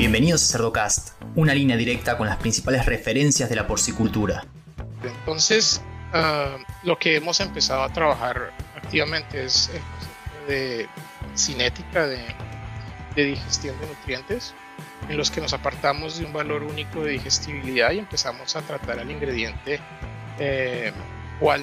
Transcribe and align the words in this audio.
Bienvenidos 0.00 0.42
a 0.44 0.52
Cerdocast, 0.52 1.10
una 1.34 1.52
línea 1.52 1.76
directa 1.76 2.16
con 2.16 2.26
las 2.26 2.38
principales 2.38 2.86
referencias 2.86 3.50
de 3.50 3.54
la 3.54 3.66
porcicultura. 3.66 4.46
Entonces, 5.02 5.82
ah, 6.14 6.56
lo 6.84 6.98
que 6.98 7.16
hemos 7.16 7.38
empezado 7.40 7.82
a 7.82 7.92
trabajar 7.92 8.50
activamente 8.74 9.44
es 9.44 9.68
el 9.68 9.82
concepto 9.82 10.46
de 10.48 10.88
cinética, 11.36 12.06
de, 12.06 12.34
digestión 13.14 13.78
de 13.78 13.88
nutrientes, 13.88 14.54
en 15.10 15.18
los 15.18 15.30
que 15.30 15.42
nos 15.42 15.52
apartamos 15.52 16.18
de 16.18 16.24
un 16.24 16.32
valor 16.32 16.62
único 16.62 17.02
de 17.02 17.10
digestibilidad 17.10 17.90
y 17.90 17.98
empezamos 17.98 18.56
a 18.56 18.62
tratar 18.62 19.00
al 19.00 19.10
ingrediente 19.10 19.80
eh, 20.38 20.92
o, 21.42 21.52
al 21.52 21.62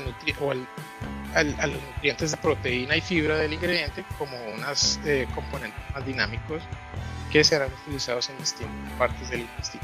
a 1.34 1.44
los 1.44 1.82
nutrientes 1.82 2.30
de 2.30 2.38
proteína 2.38 2.96
y 2.96 3.02
fibra 3.02 3.36
del 3.38 3.54
ingrediente 3.54 4.06
como 4.20 4.38
unos 4.54 5.00
eh, 5.06 5.28
componentes 5.34 5.82
más 5.92 6.06
dinámicos 6.06 6.62
que 7.38 7.44
serán 7.44 7.70
utilizados 7.84 8.32
en 8.32 8.38
distintas 8.40 8.92
partes 8.98 9.30
del 9.30 9.42
intestino. 9.42 9.84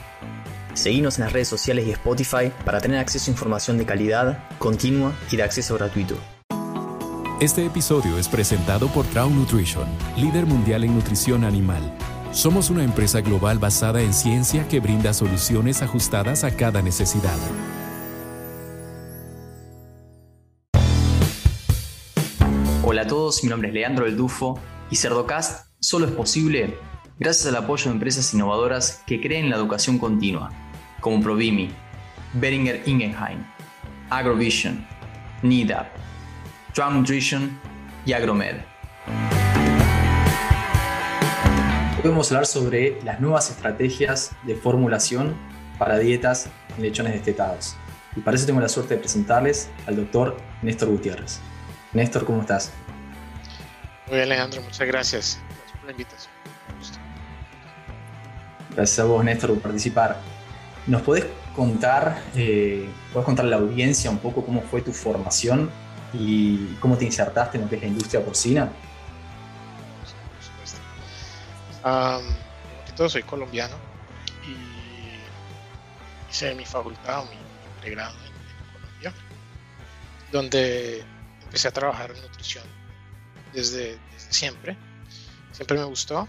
Seguimos 0.74 1.20
en 1.20 1.26
las 1.26 1.34
redes 1.34 1.48
sociales 1.48 1.86
y 1.86 1.92
Spotify 1.92 2.52
para 2.66 2.82
tener 2.82 2.98
acceso 2.98 3.30
a 3.30 3.34
información 3.34 3.78
de 3.78 3.86
calidad, 3.86 4.50
continua 4.58 5.14
y 5.30 5.38
de 5.38 5.44
acceso 5.44 5.76
gratuito. 5.76 6.18
Este 7.40 7.64
episodio 7.64 8.18
es 8.18 8.28
presentado 8.28 8.88
por 8.88 9.06
Trau 9.06 9.30
Nutrition, 9.30 9.88
líder 10.18 10.48
mundial 10.48 10.84
en 10.84 10.96
nutrición 10.96 11.44
animal. 11.44 11.96
Somos 12.32 12.72
una 12.72 12.84
empresa 12.84 13.22
global 13.22 13.60
basada 13.60 14.02
en 14.02 14.16
ciencia 14.16 14.68
que 14.68 14.80
brinda 14.80 15.14
soluciones 15.14 15.84
ajustadas 15.84 16.44
a 16.44 16.56
cada 16.58 16.82
necesidad. 16.82 17.38
Hola 22.84 23.04
a 23.04 23.08
todos, 23.08 23.44
mi 23.44 23.50
nombre 23.52 23.68
es 23.68 23.76
Leandro 23.76 24.08
El 24.08 24.18
Dufo 24.18 24.60
y 24.90 24.96
Cerdocast 24.96 25.68
solo 25.80 26.08
es 26.08 26.14
posible 26.14 26.80
gracias 27.20 27.48
al 27.48 27.56
apoyo 27.64 27.86
de 27.86 27.92
empresas 27.92 28.34
innovadoras 28.34 29.04
que 29.06 29.22
creen 29.22 29.46
en 29.46 29.52
la 29.52 29.58
educación 29.58 30.00
continua, 30.00 30.52
como 31.00 31.22
Provimi, 31.22 31.72
Beringer 32.34 32.82
Ingenheim, 32.88 33.46
Agrovision, 34.10 34.86
NIDAP, 35.44 35.88
Drum 36.76 37.00
Nutrition 37.00 37.60
y 38.06 38.14
Agromed. 38.14 38.62
Hoy 42.04 42.10
vamos 42.10 42.32
a 42.32 42.36
hablar 42.36 42.48
sobre 42.48 43.02
las 43.04 43.22
nuevas 43.22 43.50
estrategias 43.50 44.32
de 44.44 44.56
formulación 44.56 45.36
para 45.78 46.00
dietas 46.00 46.50
en 46.76 46.84
lechones 46.84 47.14
destetados. 47.14 47.76
Y 48.16 48.22
para 48.22 48.36
eso 48.36 48.46
tengo 48.46 48.60
la 48.60 48.70
suerte 48.70 48.96
de 48.96 49.00
presentarles 49.00 49.70
al 49.88 49.96
doctor 49.96 50.38
Néstor 50.62 50.90
Gutiérrez. 50.90 51.40
Néstor, 51.94 52.26
¿cómo 52.26 52.42
estás? 52.42 52.72
Muy 54.08 54.18
bien, 54.18 54.30
Leandro, 54.30 54.62
muchas 54.62 54.88
gracias. 54.88 55.40
Gracias 55.48 55.78
por 55.78 55.86
la 55.86 55.92
invitación. 55.92 56.33
Gracias 58.76 59.00
a 59.00 59.04
vos, 59.04 59.24
Néstor, 59.24 59.52
por 59.52 59.62
participar. 59.62 60.20
¿Nos 60.88 61.02
podés 61.04 61.26
contar, 61.56 62.22
eh, 62.36 62.90
podés 63.12 63.26
contarle 63.26 63.56
a 63.56 63.60
la 63.60 63.66
audiencia 63.66 64.10
un 64.10 64.18
poco 64.18 64.44
cómo 64.44 64.62
fue 64.64 64.82
tu 64.82 64.92
formación 64.92 65.70
y 66.12 66.74
cómo 66.80 66.98
te 66.98 67.06
insertaste 67.06 67.58
en 67.58 67.64
lo 67.64 67.70
que 67.70 67.76
es 67.76 67.82
la 67.82 67.88
industria 67.88 68.26
porcina? 68.26 68.70
Por 70.00 70.44
supuesto. 70.44 70.80
Um, 71.86 72.96
todo 72.96 73.10
soy 73.10 73.24
colombiano 73.24 73.76
y 74.48 76.32
hice 76.32 76.56
mi 76.56 76.66
facultad 76.66 77.20
o 77.22 77.26
mi 77.26 77.38
pregrado 77.82 78.16
en, 78.26 78.34
en 78.34 78.74
Colombia, 78.74 79.14
donde 80.32 81.06
empecé 81.44 81.68
a 81.68 81.72
trabajar 81.72 82.12
en 82.12 82.22
nutrición 82.24 82.64
desde, 83.54 84.00
desde 84.14 84.34
siempre. 84.34 84.76
Siempre 85.52 85.78
me 85.78 85.84
gustó 85.84 86.28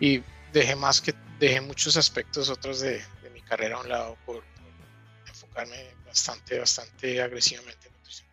y 0.00 0.22
dejé 0.52 0.74
más 0.74 1.02
que 1.02 1.14
dejé 1.38 1.60
muchos 1.60 1.96
aspectos 1.96 2.48
otros 2.48 2.80
de, 2.80 3.02
mi 3.32 3.42
carrera 3.42 3.76
a 3.76 3.80
un 3.80 3.88
lado 3.88 4.18
por, 4.24 4.44
enfocarme 5.26 5.94
bastante, 6.06 6.58
bastante 6.58 7.20
agresivamente 7.20 7.88
en 7.88 7.94
nutrición 7.94 8.28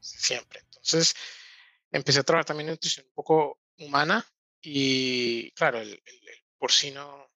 siempre. 0.00 0.60
Entonces, 0.60 1.14
empecé 1.90 2.20
a 2.20 2.22
trabajar 2.22 2.46
también 2.46 2.68
en 2.68 2.74
nutrición 2.74 3.06
un 3.06 3.14
poco 3.14 3.60
humana 3.78 4.26
y, 4.60 5.50
claro, 5.52 5.80
el, 5.80 6.02
porcino 6.58 7.30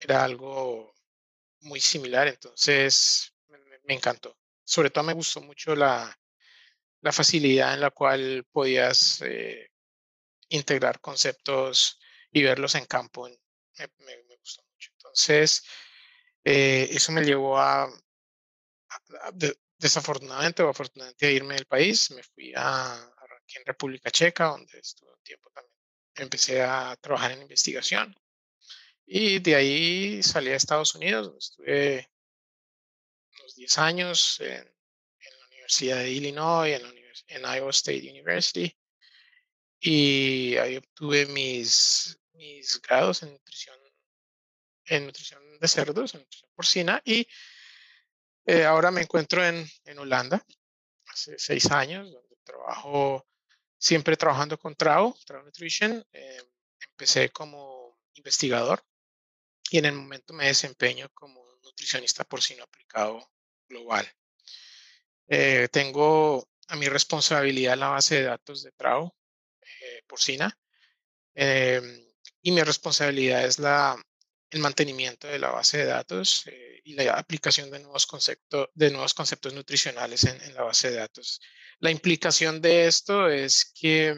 era 0.00 0.24
algo 0.24 0.94
muy 1.60 1.80
similar, 1.80 2.26
entonces 2.26 3.32
me, 3.84 3.94
encantó. 3.94 4.36
Sobre 4.64 4.90
todo 4.90 5.04
me 5.04 5.12
gustó 5.12 5.40
mucho 5.40 5.76
la, 5.76 6.18
la 7.02 7.12
facilidad 7.12 7.74
en 7.74 7.80
la 7.80 7.90
cual 7.90 8.44
podías 8.50 9.22
eh, 9.22 9.70
integrar 10.48 11.00
conceptos 11.00 12.00
y 12.32 12.42
verlos 12.42 12.74
en 12.74 12.86
campo 12.86 13.28
me, 13.98 14.36
gustó 14.36 14.62
mucho. 14.64 14.90
Entonces, 14.92 15.64
eh, 16.44 16.88
eso 16.90 17.12
me 17.12 17.22
llevó 17.22 17.58
a, 17.58 17.88
desafortunadamente 19.78 20.62
o 20.62 20.68
afortunadamente, 20.68 21.26
a 21.26 21.30
irme 21.30 21.54
del 21.54 21.66
país. 21.66 22.10
Me 22.10 22.22
fui 22.22 22.52
a, 22.56 22.94
aquí 22.94 23.58
en 23.58 23.66
República 23.66 24.10
Checa, 24.10 24.46
donde 24.46 24.78
estuve 24.78 25.10
un 25.12 25.22
tiempo 25.22 25.50
también. 25.50 25.74
Empecé 26.16 26.62
a 26.62 26.96
trabajar 27.00 27.32
en 27.32 27.42
investigación. 27.42 28.14
Y 29.06 29.40
de 29.40 29.54
ahí 29.56 30.22
salí 30.22 30.50
a 30.50 30.56
Estados 30.56 30.94
Unidos, 30.94 31.26
donde 31.26 31.38
estuve 31.38 32.10
unos 33.40 33.54
10 33.56 33.78
años 33.78 34.40
en, 34.40 34.64
la 34.64 35.46
Universidad 35.48 35.96
de 35.98 36.10
Illinois, 36.10 36.80
en, 36.80 36.82
en 37.28 37.42
Iowa 37.42 37.70
State 37.70 38.08
University. 38.08 38.76
Y 39.80 40.56
ahí 40.58 40.76
obtuve 40.76 41.26
mis 41.26 42.19
mis 42.40 42.80
grados 42.80 43.22
en 43.22 43.32
nutrición, 43.32 43.76
en 44.86 45.06
nutrición 45.06 45.58
de 45.58 45.68
cerdos, 45.68 46.14
en 46.14 46.20
nutrición 46.20 46.50
porcina, 46.54 47.02
y 47.04 47.28
eh, 48.46 48.64
ahora 48.64 48.90
me 48.90 49.02
encuentro 49.02 49.44
en, 49.44 49.66
en, 49.84 49.98
Holanda, 49.98 50.44
hace 51.06 51.38
seis 51.38 51.70
años, 51.70 52.10
donde 52.10 52.36
trabajo 52.42 53.26
siempre 53.78 54.16
trabajando 54.16 54.58
con 54.58 54.74
Trau, 54.74 55.14
Trau 55.26 55.42
Nutrition. 55.44 56.04
Eh, 56.12 56.42
empecé 56.88 57.30
como 57.30 57.98
investigador 58.14 58.82
y 59.70 59.78
en 59.78 59.84
el 59.84 59.92
momento 59.92 60.32
me 60.32 60.46
desempeño 60.46 61.10
como 61.12 61.44
nutricionista 61.62 62.24
porcino 62.24 62.64
aplicado 62.64 63.30
global. 63.68 64.10
Eh, 65.28 65.68
tengo 65.70 66.48
a 66.68 66.76
mi 66.76 66.88
responsabilidad 66.88 67.76
la 67.76 67.88
base 67.88 68.16
de 68.16 68.22
datos 68.24 68.62
de 68.62 68.72
Trau 68.72 69.14
porcina. 70.06 70.58
Em, 71.34 72.09
y 72.42 72.52
mi 72.52 72.62
responsabilidad 72.62 73.44
es 73.44 73.58
la, 73.58 73.96
el 74.50 74.60
mantenimiento 74.60 75.28
de 75.28 75.38
la 75.38 75.50
base 75.50 75.78
de 75.78 75.84
datos 75.84 76.44
eh, 76.46 76.80
y 76.84 76.94
la 76.94 77.14
aplicación 77.14 77.70
de 77.70 77.78
nuevos, 77.78 78.06
conceptos 78.06 78.68
de 78.74 78.90
nuevos 78.90 79.14
conceptos 79.14 79.54
nutricionales 79.54 80.24
en, 80.24 80.54
la 80.54 80.62
base 80.62 80.90
de 80.90 80.96
datos. 80.96 81.40
La 81.78 81.90
implicación 81.90 82.60
de 82.60 82.86
esto 82.86 83.28
es 83.28 83.64
que 83.64 84.14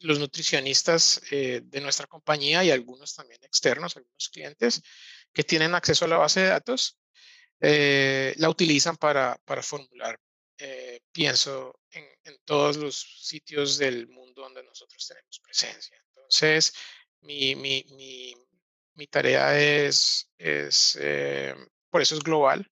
los 0.00 0.18
nutricionistas 0.18 1.20
eh, 1.30 1.62
de 1.64 1.80
nuestra 1.80 2.06
compañía 2.06 2.62
y 2.62 2.70
algunos 2.70 3.14
también 3.14 3.42
externos, 3.42 3.96
algunos 3.96 4.28
clientes 4.28 4.82
que 5.32 5.44
tienen 5.44 5.74
acceso 5.74 6.04
a 6.04 6.08
la 6.08 6.18
base 6.18 6.40
de 6.40 6.48
datos, 6.48 6.98
eh, 7.60 8.34
la 8.36 8.50
utilizan 8.50 8.96
para, 8.96 9.36
para 9.44 9.62
formular, 9.62 10.18
pienso, 11.12 11.80
en, 11.90 12.04
en 12.24 12.38
todos 12.44 12.76
los 12.76 13.20
sitios 13.22 13.76
del 13.76 14.08
mundo 14.08 14.42
donde 14.42 14.62
nosotros 14.62 15.06
tenemos 15.06 15.40
presencia. 15.40 15.98
Entonces, 16.08 16.72
mi, 17.24 17.54
mi, 17.56 18.34
mi, 18.94 19.06
tarea 19.06 19.58
es, 19.58 20.30
es 20.38 20.98
eh, 21.00 21.54
por 21.90 22.02
eso 22.02 22.14
es 22.14 22.22
global 22.22 22.70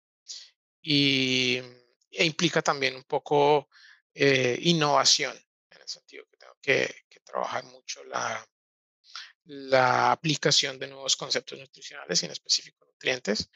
y, 0.81 1.61
e 2.11 2.25
implica 2.25 2.63
también 2.63 2.97
un 2.97 3.05
poco 3.05 3.69
eh, 4.15 4.59
innovación, 4.63 5.37
en 5.71 5.81
el 5.81 5.89
sentido 5.89 6.25
que 6.31 6.37
tengo 6.37 6.57
que, 6.61 7.03
trabajar 7.25 7.65
mucho 7.65 8.05
la, 8.05 8.47
la 9.45 10.13
aplicación 10.13 10.79
de 10.79 10.89
nuevos 10.89 11.17
conceptos 11.17 11.59
nutricionales 11.59 12.23
y 12.23 12.27
en 12.27 12.33
específico 12.33 12.85
nutrientes 12.85 13.49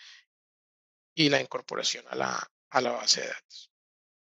y 1.14 1.28
la 1.28 1.42
incorporación 1.42 2.06
a 2.08 2.14
la, 2.14 2.50
a 2.70 2.81
la 2.81 2.92
base 2.92 3.20
de 3.20 3.26
datos. 3.26 3.70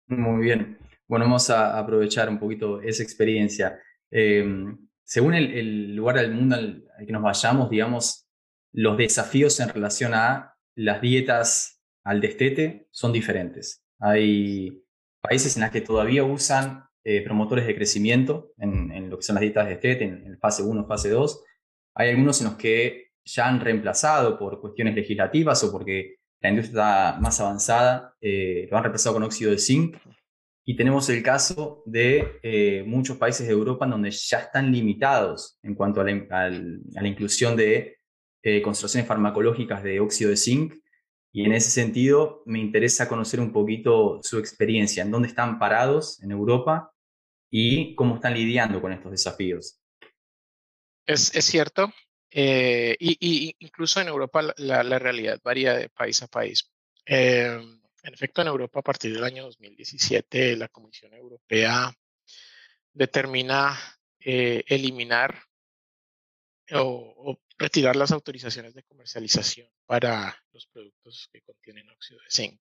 Muy 0.08 0.44
bien. 0.44 0.76
Bueno, 1.06 1.26
vamos 1.26 1.50
a 1.50 1.78
aprovechar 1.78 2.28
un 2.28 2.40
poquito 2.40 2.81
esa 2.82 3.02
experiencia. 3.04 3.81
Em, 4.11 4.88
según 5.08 5.32
el, 5.32 5.96
lugar 5.96 6.16
del 6.16 6.32
mundo 6.32 6.56
al, 6.56 6.84
que 7.06 7.12
nos 7.12 7.22
vayamos, 7.22 7.70
digamos, 7.70 8.28
los 8.72 8.99
desafíos 8.99 9.58
en 9.58 9.70
relación 9.70 10.12
a 10.12 10.55
las 10.76 11.00
dietas 11.00 11.82
al 12.05 12.20
destete 12.20 12.88
son 12.90 13.10
diferentes. 13.12 13.82
Hay 13.99 14.84
países 15.22 15.56
en 15.56 15.62
los 15.62 15.70
que 15.70 15.81
todavía 15.81 16.25
usan 16.25 16.84
eh, 17.05 17.22
promotores 17.25 17.66
de 17.66 17.75
crecimiento 17.75 18.52
en, 18.58 19.08
lo 19.08 19.16
que 19.16 19.22
son 19.22 19.37
las 19.37 19.40
dietas 19.40 19.64
de 19.64 19.70
destete, 19.72 20.05
en, 20.05 20.38
fase 20.38 20.62
1, 20.62 20.87
fase 20.87 21.08
2. 21.08 21.43
Hay 21.94 22.11
algunos 22.11 22.43
en 22.43 22.49
los 22.49 22.56
que 22.56 23.12
ya 23.25 23.49
han 23.49 23.61
reemplazado 23.61 24.38
por 24.38 24.61
cuestiones 24.61 24.94
legislativas 24.94 25.64
o 25.64 25.72
porque 25.72 26.16
la 26.43 26.50
industria 26.50 27.12
está 27.12 27.20
más 27.20 27.40
avanzada, 27.40 28.14
eh, 28.20 28.69
lo 28.70 28.76
han 28.76 28.84
reemplazado 28.84 29.14
con 29.14 29.22
óxido 29.22 29.52
de 29.52 29.58
zinc 29.58 29.96
Y 30.68 30.76
tenemos 30.76 31.08
el 31.08 31.22
caso 31.22 31.82
de 31.86 32.40
eh, 32.42 32.82
muchos 32.86 33.16
países 33.16 33.46
de 33.46 33.54
Europa 33.54 33.86
donde 33.86 34.10
ya 34.10 34.40
están 34.40 34.70
limitados 34.70 35.58
en 35.62 35.74
cuanto 35.74 36.02
a 36.02 36.04
la, 36.04 37.08
inclusión 37.08 37.56
de 37.56 37.96
eh, 38.42 38.60
concentraciones 38.60 39.08
farmacológicas 39.08 39.82
de 39.82 39.98
óxido 39.98 40.28
de 40.28 40.36
zinc. 40.36 40.74
Y 41.32 41.46
en 41.46 41.54
ese 41.54 41.70
sentido 41.70 42.42
me 42.44 42.58
interesa 42.58 43.08
conocer 43.08 43.40
un 43.40 43.50
poquito 43.50 44.20
su 44.22 44.38
experiencia, 44.38 45.02
en 45.02 45.10
dónde 45.10 45.28
están 45.28 45.58
parados 45.58 46.22
en 46.22 46.32
Europa 46.32 46.92
y 47.50 47.94
cómo 47.94 48.16
están 48.16 48.34
lidiando 48.34 48.82
con 48.82 48.92
estos 48.92 49.12
desafíos. 49.12 49.80
Es, 51.06 51.34
es 51.34 51.46
cierto, 51.46 51.94
eh, 52.30 52.94
y, 53.00 53.56
incluso 53.60 54.02
en 54.02 54.08
Europa 54.08 54.42
la, 54.58 54.82
la, 54.82 54.98
realidad 54.98 55.40
varía 55.42 55.72
de 55.72 55.88
país 55.88 56.22
a 56.22 56.26
país. 56.26 56.70
En 58.02 58.14
efecto, 58.14 58.42
en 58.42 58.48
Europa 58.48 58.80
a 58.80 58.82
partir 58.82 59.12
del 59.12 59.24
año 59.24 59.44
2017 59.44 60.56
la 60.56 60.68
Comisión 60.68 61.12
Europea 61.14 61.92
determina 62.92 63.78
eh, 64.20 64.64
eliminar 64.66 65.42
o, 66.72 67.38
retirar 67.58 67.96
las 67.96 68.12
autorizaciones 68.12 68.74
de 68.74 68.84
comercialización 68.84 69.68
para 69.86 70.36
los 70.52 70.66
productos 70.66 71.28
que 71.32 71.42
contienen 71.42 71.90
óxido 71.90 72.20
de 72.20 72.30
zinc. 72.30 72.60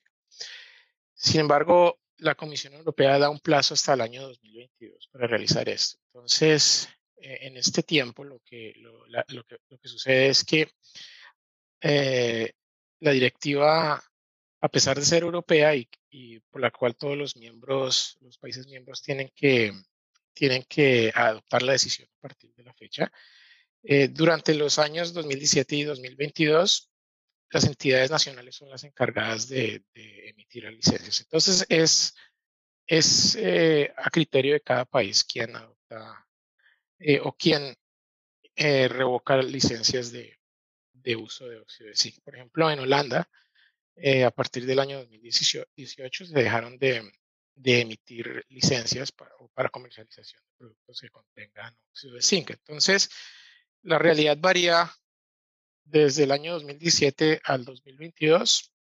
Sin 1.13 1.41
embargo, 1.41 1.99
la 2.17 2.35
Comisión 2.35 2.73
Europea 2.73 3.19
da 3.19 3.29
un 3.29 3.39
plazo 3.39 3.75
hasta 3.75 3.93
el 3.93 4.01
año 4.01 4.23
2022 4.23 5.09
para 5.11 5.27
realizar 5.27 5.69
esto. 5.69 5.99
Entonces, 6.07 6.89
eh, 7.17 7.39
en 7.41 7.57
este 7.57 7.83
tiempo 7.83 8.23
lo 8.23 8.39
que, 8.39 8.73
lo, 8.77 9.43
que, 9.43 9.57
lo 9.69 9.77
que 9.77 9.87
sucede 9.87 10.29
es 10.29 10.43
que 10.43 10.67
eh, 11.81 12.53
la 12.99 13.11
directiva, 13.11 14.03
a 14.61 14.69
pesar 14.69 14.97
de 14.97 15.05
ser 15.05 15.23
europea 15.23 15.75
y, 15.75 16.39
por 16.49 16.61
la 16.61 16.71
cual 16.71 16.95
todos 16.95 17.17
los 17.17 17.35
miembros, 17.35 18.17
los 18.21 18.37
países 18.37 18.67
miembros 18.67 19.01
tienen 19.01 19.31
que, 19.35 19.71
tienen 20.33 20.63
que 20.63 21.11
adoptar 21.13 21.61
la 21.61 21.73
decisión 21.73 22.09
a 22.17 22.21
partir 22.21 22.53
de 22.55 22.63
la 22.63 22.73
fecha, 22.73 23.11
eh, 23.83 24.07
durante 24.07 24.53
los 24.53 24.79
años 24.79 25.13
2017 25.13 25.75
y 25.75 25.83
2022, 25.83 26.91
las 27.51 27.63
entidades 27.65 28.11
nacionales 28.11 28.55
son 28.55 28.69
las 28.69 28.83
encargadas 28.83 29.47
de, 29.47 29.83
emitir 29.93 30.63
las 30.63 30.73
licencias. 30.73 31.21
Entonces, 31.21 31.65
es, 31.69 32.15
es 32.85 33.37
a 33.95 34.09
criterio 34.09 34.53
de 34.53 34.61
cada 34.61 34.85
país 34.85 35.23
quien 35.23 35.55
adopta 35.55 36.27
eh, 36.99 37.19
o 37.23 37.33
quien 37.33 37.75
eh, 38.55 38.87
revoca 38.87 39.37
licencias 39.37 40.11
de, 40.11 40.35
uso 41.15 41.47
de 41.47 41.59
óxido 41.59 41.89
de 41.89 41.95
zinc. 41.95 42.21
Por 42.23 42.35
ejemplo, 42.35 42.69
en 42.69 42.79
Holanda, 42.79 43.29
eh, 43.99 44.23
a 44.23 44.31
partir 44.31 44.65
del 44.65 44.79
año 44.79 44.99
2018 44.99 46.25
se 46.25 46.33
dejaron 46.33 46.77
de, 46.77 47.11
emitir 47.55 48.45
licencias 48.49 49.11
para, 49.11 49.31
para, 49.53 49.69
comercialización 49.69 50.41
de 50.43 50.57
productos 50.57 51.01
que 51.01 51.09
contengan 51.09 51.75
óxido 51.89 52.13
de 52.13 52.21
zinc. 52.21 52.51
Entonces, 52.51 53.09
la 53.81 53.97
realidad 53.97 54.37
varía 54.39 54.91
desde 55.83 56.25
el 56.25 56.31
año 56.31 56.53
2017 56.53 57.41
al 57.43 57.65
2022, 57.65 58.71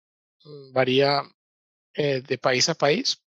mm, 0.45 0.73
varía 0.73 1.23
de 1.95 2.39
país 2.39 2.69
a 2.69 2.75
país. 2.75 3.23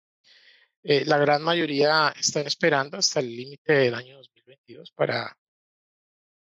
la 0.83 1.17
gran 1.17 1.41
mayoría 1.41 2.13
están 2.19 2.45
esperando 2.45 2.97
hasta 2.97 3.19
el 3.19 3.35
límite 3.35 3.73
del 3.73 3.95
año 3.95 4.17
2022 4.17 4.91
para 4.91 5.35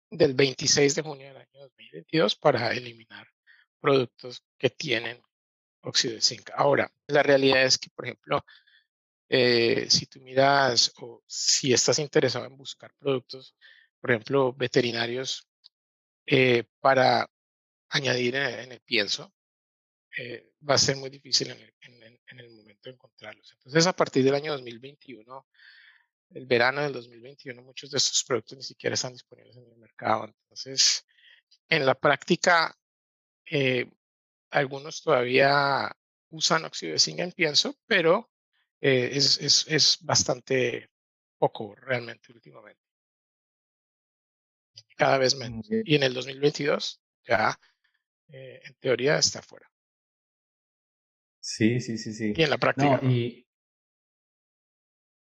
del 0.10 0.34
26 0.34 0.96
de 0.96 1.02
junio 1.02 1.28
del 1.28 1.38
año 1.38 1.60
2022 1.60 2.36
para 2.36 2.72
eliminar 2.72 3.28
productos 3.82 4.42
que 4.58 4.70
tienen 4.70 5.22
óxido 5.84 6.16
de 6.16 6.22
zinc. 6.22 6.50
Ahora, 6.56 6.92
la 7.08 7.24
realidad 7.24 7.64
es 7.64 7.78
que, 7.78 7.90
por 7.90 8.06
ejemplo, 8.06 8.44
eh, 9.30 9.88
si 9.90 10.06
tú 10.06 10.22
miras 10.22 10.92
o 10.98 11.24
si 11.28 11.74
estás 11.74 12.00
interesado 12.00 12.46
en 12.46 12.58
buscar 12.58 12.94
productos, 13.00 13.56
por 14.00 14.12
ejemplo, 14.12 14.54
veterinarios 14.54 15.48
eh, 16.26 16.64
para 16.80 17.30
añadir 17.90 18.36
en, 18.36 18.72
el 18.72 18.82
pienso, 18.82 19.34
eh, 20.18 20.52
va 20.68 20.76
a 20.76 20.78
ser 20.78 20.98
muy 20.98 21.10
difícil 21.10 21.52
en 21.52 21.62
el, 21.62 21.74
en 22.28 22.40
el, 22.40 22.50
momento 22.52 22.90
de 22.90 22.92
encontrarlos. 22.92 23.52
Entonces, 23.54 23.86
a 23.88 23.94
partir 23.94 24.24
del 24.24 24.36
año 24.36 24.52
2021, 24.54 25.48
el 26.32 26.46
verano 26.46 26.82
del 26.82 26.94
2021 26.94 27.62
muchos 27.62 27.92
de 27.92 27.98
estos 27.98 28.24
productos 28.24 28.58
ni 28.58 28.64
siquiera 28.64 28.96
están 28.96 29.14
disponibles 29.14 29.56
en 29.56 29.66
el 29.66 29.78
mercado. 29.78 30.26
Entonces, 30.26 31.06
en 31.70 31.86
la 31.86 31.96
práctica, 31.96 32.76
algunos 34.54 35.02
todavía 35.02 35.92
usan 36.30 36.66
óxido 36.66 36.94
de 36.94 37.00
zinc 37.00 37.20
en 37.20 37.32
pienso, 37.32 37.76
pero 37.86 38.32
eh, 38.82 39.10
es, 39.14 39.40
es, 39.40 39.66
es, 39.68 40.00
bastante 40.02 40.90
poco 41.38 41.76
realmente 41.76 42.32
últimamente. 42.32 42.82
Cada 44.96 45.18
vez 45.18 45.36
menos. 45.36 45.68
Y 45.70 45.96
en 45.96 46.04
el 46.04 46.14
2022 46.14 47.02
ya, 47.26 47.60
eh, 48.30 48.62
en 48.64 48.74
teoría, 48.76 49.18
está 49.18 49.42
fuera. 49.42 49.70
Sí, 51.40 51.80
sí, 51.80 51.98
sí, 51.98 52.14
sí. 52.14 52.34
Y 52.36 52.44
en 52.44 52.50
la 52.50 52.58
práctica. 52.58 53.00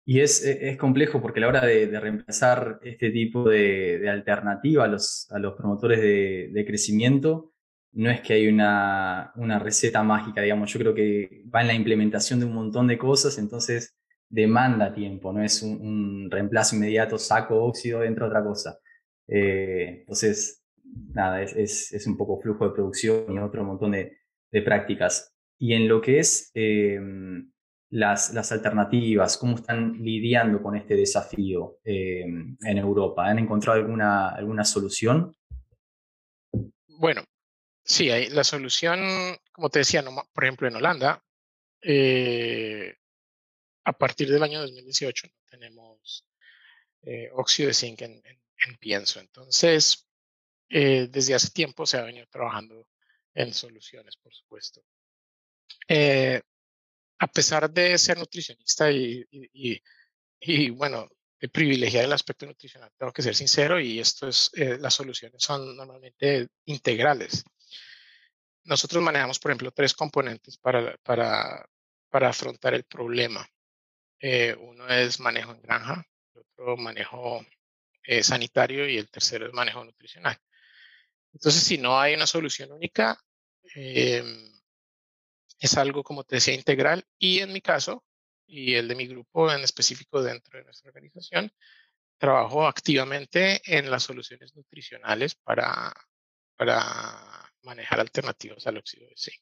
Y 0.06 0.20
es, 0.20 0.44
e, 0.44 0.70
es, 0.70 0.76
complejo 0.76 1.22
porque 1.22 1.38
a 1.38 1.42
la 1.42 1.48
hora 1.48 1.66
de, 1.66 2.00
reemplazar 2.00 2.80
este 2.82 3.10
tipo 3.10 3.48
de, 3.48 4.08
alternativa 4.08 4.84
a 4.84 4.88
los, 4.88 5.30
a 5.30 5.38
los 5.38 5.54
promotores 5.54 6.00
de, 6.00 6.64
crecimiento, 6.66 7.52
no 7.92 8.10
es 8.10 8.20
que 8.20 8.34
hay 8.34 8.48
una, 8.48 9.32
una, 9.36 9.58
receta 9.58 10.02
mágica, 10.02 10.42
digamos, 10.42 10.72
yo 10.72 10.78
creo 10.78 10.94
que 10.94 11.44
va 11.52 11.62
en 11.62 11.66
la 11.68 11.74
implementación 11.74 12.40
de 12.40 12.46
un 12.46 12.54
montón 12.54 12.86
de 12.86 12.98
cosas, 12.98 13.38
entonces 13.38 13.96
demanda 14.28 14.94
tiempo, 14.94 15.32
no 15.32 15.42
es 15.42 15.62
un, 15.62 16.30
reemplazo 16.30 16.76
inmediato, 16.76 17.18
saco 17.18 17.64
óxido, 17.64 18.04
entra 18.04 18.26
otra 18.26 18.44
cosa. 18.44 18.78
Eh, 19.26 20.00
entonces, 20.00 20.62
nada, 21.12 21.42
es, 21.42 21.92
es, 21.92 22.06
un 22.06 22.16
poco 22.16 22.40
flujo 22.40 22.68
de 22.68 22.74
producción 22.74 23.34
y 23.34 23.38
otro 23.38 23.64
montón 23.64 23.92
de, 23.92 24.16
prácticas. 24.64 25.34
Y 25.58 25.74
en 25.74 25.88
lo 25.88 26.00
que 26.00 26.20
es... 26.20 26.50
Eh, 26.54 27.00
las, 27.92 28.32
las, 28.32 28.52
alternativas, 28.52 29.36
cómo 29.36 29.56
están 29.56 29.94
lidiando 30.00 30.62
con 30.62 30.76
este 30.76 30.94
desafío 30.94 31.78
eh, 31.84 32.20
en 32.22 32.78
Europa. 32.78 33.26
¿Han 33.26 33.40
encontrado 33.40 33.80
alguna, 33.80 34.28
alguna 34.28 34.64
solución? 34.64 35.34
Bueno, 37.00 37.22
sí, 37.90 38.08
la 38.30 38.44
solución, 38.44 39.38
como 39.52 39.70
te 39.70 39.80
decía, 39.80 40.04
por 40.32 40.44
ejemplo, 40.44 40.68
en 40.68 40.76
Holanda, 40.76 41.24
eh, 41.82 42.96
a 43.84 43.92
partir 43.92 44.30
del 44.30 44.42
año 44.42 44.60
2018 44.60 45.28
tenemos 45.48 46.26
eh, 47.02 47.30
óxido 47.32 47.68
de 47.68 47.74
zinc 47.74 48.02
en, 48.02 48.22
pienso. 48.78 49.20
Entonces, 49.20 50.06
desde 50.68 51.34
hace 51.34 51.50
tiempo 51.50 51.84
se 51.86 51.98
ha 51.98 52.02
venido 52.02 52.26
trabajando 52.30 52.86
en 53.34 53.52
soluciones, 53.52 54.16
por 54.16 54.32
supuesto 54.32 54.82
a 57.20 57.26
pesar 57.26 57.70
de 57.70 57.96
ser 57.98 58.18
nutricionista 58.18 58.90
y, 58.90 59.26
y, 60.40 60.70
bueno, 60.70 61.06
de 61.38 61.48
privilegiar 61.50 62.04
el 62.04 62.12
aspecto 62.14 62.46
nutricional, 62.46 62.90
tengo 62.96 63.12
que 63.12 63.22
ser 63.22 63.36
sincero 63.36 63.78
y 63.78 64.00
esto 64.00 64.28
es, 64.28 64.50
eh, 64.54 64.78
las 64.78 64.94
soluciones 64.94 65.42
son 65.42 65.76
normalmente 65.76 66.48
integrales. 66.64 67.44
Nosotros 68.64 69.02
manejamos, 69.02 69.38
por 69.38 69.50
ejemplo, 69.50 69.70
tres 69.70 69.94
componentes 69.94 70.58
para, 70.58 70.96
para, 70.98 71.66
para 72.08 72.28
afrontar 72.28 72.74
el 72.74 72.84
problema. 72.84 73.48
Eh, 74.20 74.54
uno 74.58 74.86
es 74.88 75.18
manejo 75.18 75.52
en 75.52 75.62
granja, 75.62 76.06
el 76.34 76.42
otro 76.42 76.76
manejo 76.76 77.44
eh, 78.02 78.22
sanitario 78.22 78.88
y 78.88 78.98
el 78.98 79.10
tercero 79.10 79.46
es 79.46 79.52
manejo 79.52 79.84
nutricional. 79.84 80.38
Entonces, 81.32 81.62
si 81.62 81.78
no 81.78 81.98
hay 81.98 82.14
una 82.14 82.26
solución 82.26 82.72
única, 82.72 83.18
em, 83.74 84.52
es 85.58 85.76
algo, 85.76 86.02
como 86.02 86.24
te 86.24 86.36
decía, 86.36 86.54
integral 86.54 87.04
y 87.18 87.40
en 87.40 87.52
mi 87.52 87.60
caso 87.60 88.04
y 88.46 88.74
el 88.74 88.88
de 88.88 88.96
mi 88.96 89.06
grupo 89.06 89.52
en 89.52 89.62
específico 89.62 90.22
dentro 90.22 90.58
de 90.58 90.64
nuestra 90.64 90.88
organización, 90.88 91.52
trabajo 92.18 92.66
activamente 92.66 93.60
en 93.64 93.90
las 93.90 94.02
soluciones 94.02 94.54
nutricionales 94.56 95.36
para, 95.36 95.92
para 96.56 97.49
manejar 97.62 98.00
alternativas 98.00 98.66
al 98.66 98.78
óxido 98.78 99.08
de 99.08 99.14
zinc. 99.16 99.40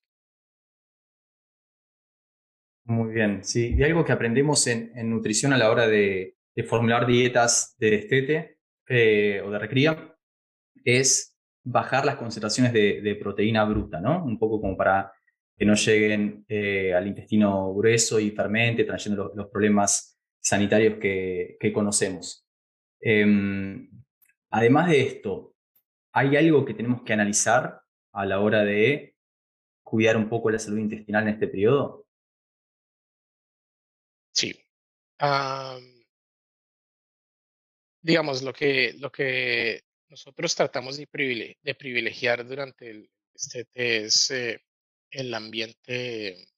Muy 2.88 3.12
bien, 3.12 3.44
sí. 3.44 3.74
Y 3.76 3.82
algo 3.82 4.02
que 4.02 4.12
aprendemos 4.12 4.66
en, 4.66 4.90
nutrición 5.10 5.52
a 5.52 5.58
la 5.58 5.70
hora 5.70 5.86
de, 5.86 6.36
formular 6.66 7.06
dietas 7.06 7.76
de 7.78 7.90
destete 7.90 8.58
eh, 8.88 9.40
o 9.44 9.50
de 9.50 9.58
recría 9.58 10.16
es 10.84 11.36
bajar 11.62 12.06
las 12.06 12.16
concentraciones 12.16 12.72
de, 12.72 13.18
proteína 13.20 13.64
bruta, 13.64 14.00
¿no? 14.00 14.24
Un 14.24 14.38
poco 14.38 14.60
como 14.60 14.76
para 14.76 15.12
que 15.56 15.66
no 15.66 15.74
lleguen 15.74 16.46
eh, 16.48 16.94
al 16.94 17.06
intestino 17.06 17.74
grueso 17.74 18.18
y 18.18 18.30
fermente, 18.30 18.84
trayendo 18.84 19.32
los, 19.34 19.48
problemas 19.48 20.18
sanitarios 20.40 20.98
que, 20.98 21.58
conocemos. 21.74 22.48
Em, 23.00 23.90
además 24.50 24.88
de 24.88 25.02
esto, 25.02 25.54
¿hay 26.12 26.36
algo 26.36 26.64
que 26.64 26.74
tenemos 26.74 27.02
que 27.02 27.12
analizar 27.12 27.82
a 28.18 28.26
la 28.26 28.40
hora 28.40 28.64
de 28.64 29.14
cuidar 29.84 30.16
un 30.16 30.28
poco 30.28 30.50
la 30.50 30.58
salud 30.58 30.78
intestinal 30.78 31.22
en 31.22 31.34
este 31.34 31.46
periodo? 31.46 32.04
Sí, 34.32 34.60
digamos, 38.02 38.42
lo 38.42 38.52
que, 38.52 38.94
lo 38.98 39.12
que 39.12 39.84
nosotros 40.08 40.54
tratamos 40.56 40.96
de, 40.96 41.06
privilegiar 41.06 42.46
durante 42.46 42.90
el 42.90 43.10
este 43.34 43.68
es 43.72 44.32
eh, 44.32 44.60
el 45.12 45.32
ambiente 45.32 46.48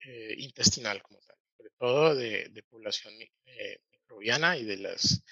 eh, 0.00 0.34
intestinal 0.38 1.02
como 1.02 1.20
tal, 1.20 1.36
sobre 1.54 1.70
todo 1.76 2.14
de, 2.14 2.64
población 2.70 3.12
eh, 3.44 3.78
microbiana 3.90 4.56
y 4.56 4.64
de 4.64 4.78
las 4.78 5.22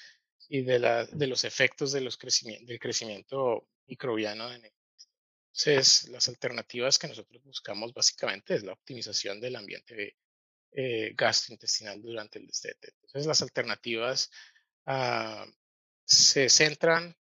y 0.50 0.61
de, 0.61 0.79
la, 0.79 1.07
de 1.07 1.26
los 1.26 1.45
efectos 1.45 1.93
de 1.93 2.02
los 2.02 2.19
crecimiento, 2.19 2.67
del 2.67 2.79
crecimiento 2.79 3.69
microbiano 3.87 4.52
en 4.52 4.67
el 4.67 4.73
entonces, 5.54 6.09
las 6.09 6.28
alternativas 6.28 6.99
que 6.99 7.09
nosotros 7.09 7.42
buscamos 7.44 7.92
básicamente 7.92 8.54
es 8.54 8.62
la 8.62 8.73
optimización 8.73 9.38
del 9.38 9.56
ambiente 9.56 10.16
gastrointestinal 11.14 12.00
durante 12.00 12.38
el 12.38 12.47
destete. 12.47 12.94
Entonces, 13.02 13.26
las 13.26 13.42
alternativas 13.42 14.30
ah, 14.87 15.47
se 16.04 16.49
centran 16.49 17.14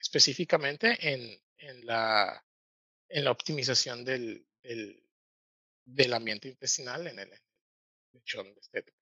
específicamente 0.00 0.96
en, 1.00 1.40
en, 1.58 1.86
la, 1.86 2.44
en 3.08 3.24
la 3.24 3.30
optimización 3.30 4.04
del, 4.04 4.44
del, 5.84 6.12
ambiente 6.12 6.48
intestinal 6.48 7.06
en 7.06 7.20
el 7.20 7.30
lechón 8.12 8.52
destete. 8.54 8.92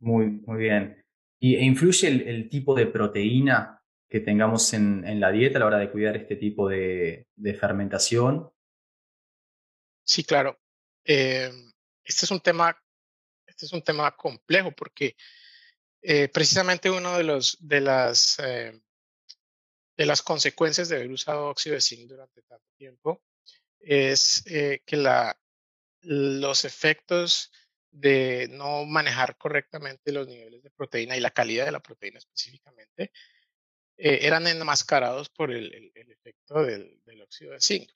Muy, 0.00 0.26
muy 0.26 0.58
bien. 0.58 1.04
¿Y 1.38 1.54
e 1.54 1.62
influye 1.62 2.08
el, 2.08 2.48
tipo 2.48 2.74
de 2.74 2.86
proteína 2.86 3.81
que 4.12 4.20
tengamos 4.20 4.74
en, 4.74 5.06
en, 5.06 5.20
la 5.20 5.32
dieta 5.32 5.56
a 5.56 5.60
la 5.60 5.66
hora 5.66 5.78
de 5.78 5.90
cuidar 5.90 6.18
este 6.18 6.36
tipo 6.36 6.68
de, 6.68 7.28
de 7.34 7.54
fermentación? 7.54 8.52
Sí, 10.04 10.22
claro. 10.22 10.60
Em, 11.02 11.72
este 12.04 12.26
es 12.26 12.30
un 12.30 12.40
tema, 12.40 12.76
este 13.46 13.64
es 13.64 13.72
un 13.72 13.80
tema 13.80 14.14
complejo 14.14 14.70
porque 14.72 15.16
eh, 16.02 16.28
precisamente 16.28 16.90
uno 16.90 17.16
de 17.16 17.42
de 17.60 17.80
las 17.80 18.38
eh, 18.40 18.78
de 19.96 20.06
las 20.06 20.20
consecuencias 20.20 20.90
de 20.90 20.96
haber 20.96 21.10
usado 21.10 21.48
óxido 21.48 21.74
de 21.74 21.80
zinc 21.80 22.06
durante 22.06 22.42
tanto 22.42 22.68
tiempo 22.76 23.22
es 23.80 24.44
eh, 24.44 24.82
que 24.84 24.98
la, 24.98 25.40
los 26.02 26.66
efectos 26.66 27.50
de 27.90 28.46
no 28.50 28.84
manejar 28.84 29.38
correctamente 29.38 30.12
los 30.12 30.28
niveles 30.28 30.62
de 30.62 30.70
proteína 30.70 31.16
y 31.16 31.20
la 31.20 31.30
calidad 31.30 31.64
de 31.64 31.72
la 31.72 31.80
proteína 31.80 32.18
específicamente 32.18 33.10
eran 34.04 34.46
enmascarados 34.46 35.28
por 35.28 35.50
el, 35.50 35.92
el, 35.94 36.10
efecto 36.10 36.62
del, 36.62 37.00
del, 37.04 37.22
óxido 37.22 37.52
de 37.52 37.60
zinc. 37.60 37.90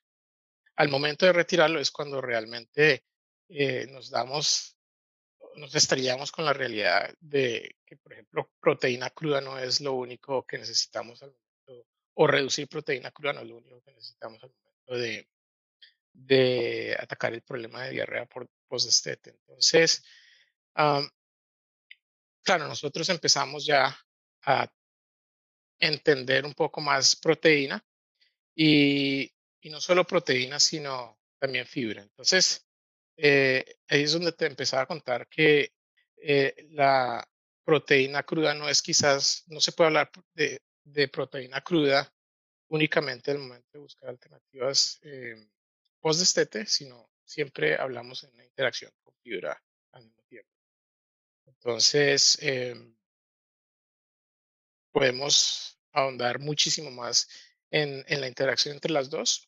Al 0.75 0.89
momento 0.89 1.25
de 1.25 1.33
retirarlo 1.33 1.79
es 1.79 1.91
cuando 1.91 2.21
realmente 2.21 3.03
nos 3.89 4.09
damos 4.09 4.77
nos 5.57 5.73
estrellamos 5.75 6.31
con 6.31 6.45
la 6.45 6.53
realidad 6.53 7.13
de 7.19 7.75
que, 7.85 7.97
por 7.97 8.13
ejemplo, 8.13 8.51
proteína 8.59 9.09
cruda 9.09 9.41
no 9.41 9.57
es 9.57 9.81
lo 9.81 9.93
único 9.93 10.45
que 10.45 10.57
necesitamos 10.57 11.21
al 11.23 11.31
momento, 11.31 11.87
o 12.13 12.27
reducir 12.27 12.67
proteína 12.67 13.11
cruda 13.11 13.33
no 13.33 13.41
es 13.41 13.47
lo 13.47 13.57
único 13.57 13.81
que 13.81 13.91
necesitamos 13.91 14.43
al 14.43 14.51
momento 14.51 14.95
de, 14.95 15.27
de 16.13 16.97
atacar 16.99 17.33
el 17.33 17.41
problema 17.41 17.83
de 17.83 17.91
diarrea 17.91 18.25
por 18.25 18.47
postestete. 18.67 19.31
Entonces, 19.31 20.03
claro, 20.73 22.67
nosotros 22.67 23.09
empezamos 23.09 23.65
ya 23.65 23.97
a 24.43 24.71
entender 25.79 26.45
un 26.45 26.53
poco 26.53 26.81
más 26.81 27.15
proteína 27.15 27.83
y, 28.55 29.31
y 29.61 29.69
no 29.69 29.79
solo 29.79 30.05
proteína, 30.05 30.59
sino 30.59 31.19
también 31.39 31.65
fibra. 31.65 32.01
Entonces, 32.01 32.65
eh, 33.17 33.65
ahí 33.87 34.03
es 34.03 34.13
donde 34.13 34.31
te 34.31 34.45
empezaba 34.45 34.83
a 34.83 34.87
contar 34.87 35.27
que 35.27 35.73
eh, 36.17 36.55
la 36.69 37.27
proteína 37.63 38.23
cruda 38.23 38.53
no 38.53 38.69
es 38.69 38.81
quizás, 38.81 39.43
no 39.47 39.59
se 39.59 39.71
puede 39.71 39.87
hablar 39.89 40.11
de, 40.33 40.61
de 40.83 41.07
proteína 41.07 41.61
cruda 41.61 42.11
únicamente 42.69 43.31
el 43.31 43.39
momento 43.39 43.69
de 43.73 43.79
buscar 43.79 44.09
alternativas 44.09 44.99
eh, 45.03 45.47
post-destete, 45.99 46.65
sino 46.65 47.09
siempre 47.23 47.75
hablamos 47.75 48.23
en 48.23 48.33
una 48.33 48.45
interacción 48.45 48.91
con 49.03 49.15
fibra 49.21 49.61
al 49.91 50.03
mismo 50.05 50.23
tiempo. 50.23 50.49
Entonces, 51.45 52.37
em, 52.41 52.95
podemos 54.97 55.77
ahondar 55.91 56.39
muchísimo 56.39 56.89
más 56.89 57.27
en, 57.69 58.03
en, 58.07 58.19
la 58.19 58.27
interacción 58.27 58.73
entre 58.73 58.91
las 58.91 59.11
dos. 59.11 59.47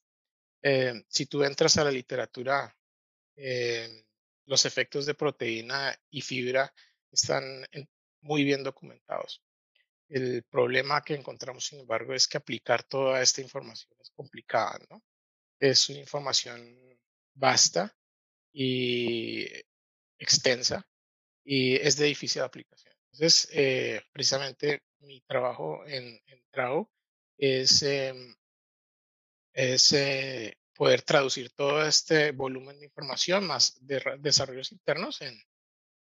Em, 0.61 1.03
si 1.07 1.25
tú 1.25 1.43
entras 1.43 1.75
a 1.77 1.83
la 1.83 1.91
literatura 1.91 2.77
eh, 3.35 4.05
los 4.45 4.65
efectos 4.65 5.07
de 5.07 5.15
proteína 5.15 5.99
y 6.11 6.21
fibra 6.21 6.71
están 7.11 7.65
muy 8.21 8.43
bien 8.43 8.63
documentados. 8.63 9.41
El 10.07 10.43
problema 10.43 11.01
que 11.01 11.15
encontramos, 11.15 11.65
sin 11.65 11.79
embargo, 11.79 12.13
es 12.13 12.27
que 12.27 12.37
aplicar 12.37 12.83
toda 12.83 13.19
esta 13.19 13.41
información 13.41 13.91
es 13.99 14.11
complicada, 14.11 14.77
¿no? 14.91 15.03
Es 15.59 15.89
una 15.89 15.99
información 15.99 16.77
vasta 17.33 17.91
y 18.51 19.47
extensa 20.19 20.87
y 21.43 21.75
es 21.75 21.97
de 21.97 22.05
difícil 22.05 22.43
aplicación. 22.43 22.88
Entonces, 23.11 23.49
eh, 23.53 24.01
precisamente 24.11 24.83
mi 24.99 25.21
trabajo 25.21 25.85
en, 25.85 26.19
TRAO 26.51 26.89
es, 27.37 27.83
em, 27.83 28.35
es 29.53 29.93
eh, 29.93 30.55
poder 30.75 31.01
traducir 31.01 31.51
todo 31.51 31.85
este 31.85 32.31
volumen 32.31 32.79
de 32.79 32.85
información 32.85 33.45
más 33.45 33.77
de 33.85 34.01
desarrollos 34.19 34.71
internos 34.71 35.21
en, 35.21 35.39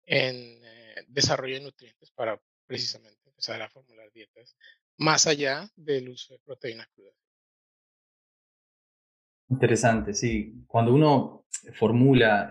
eh, 0.07 1.05
desarrollo 1.09 1.55
de 1.55 1.61
nutrientes 1.63 2.11
para 2.11 2.41
precisamente 2.67 3.29
empezar 3.29 3.61
a 3.63 3.71
formular 3.71 4.11
dietas 4.13 4.57
más 4.99 5.27
allá 5.27 5.69
del 5.77 6.09
uso 6.09 6.35
de 6.35 6.41
proteína 6.41 6.87
cruda. 6.95 7.13
Interesante, 9.49 10.15
sí. 10.15 10.65
Cuando 10.67 10.95
uno 10.95 11.47
formula 11.75 12.51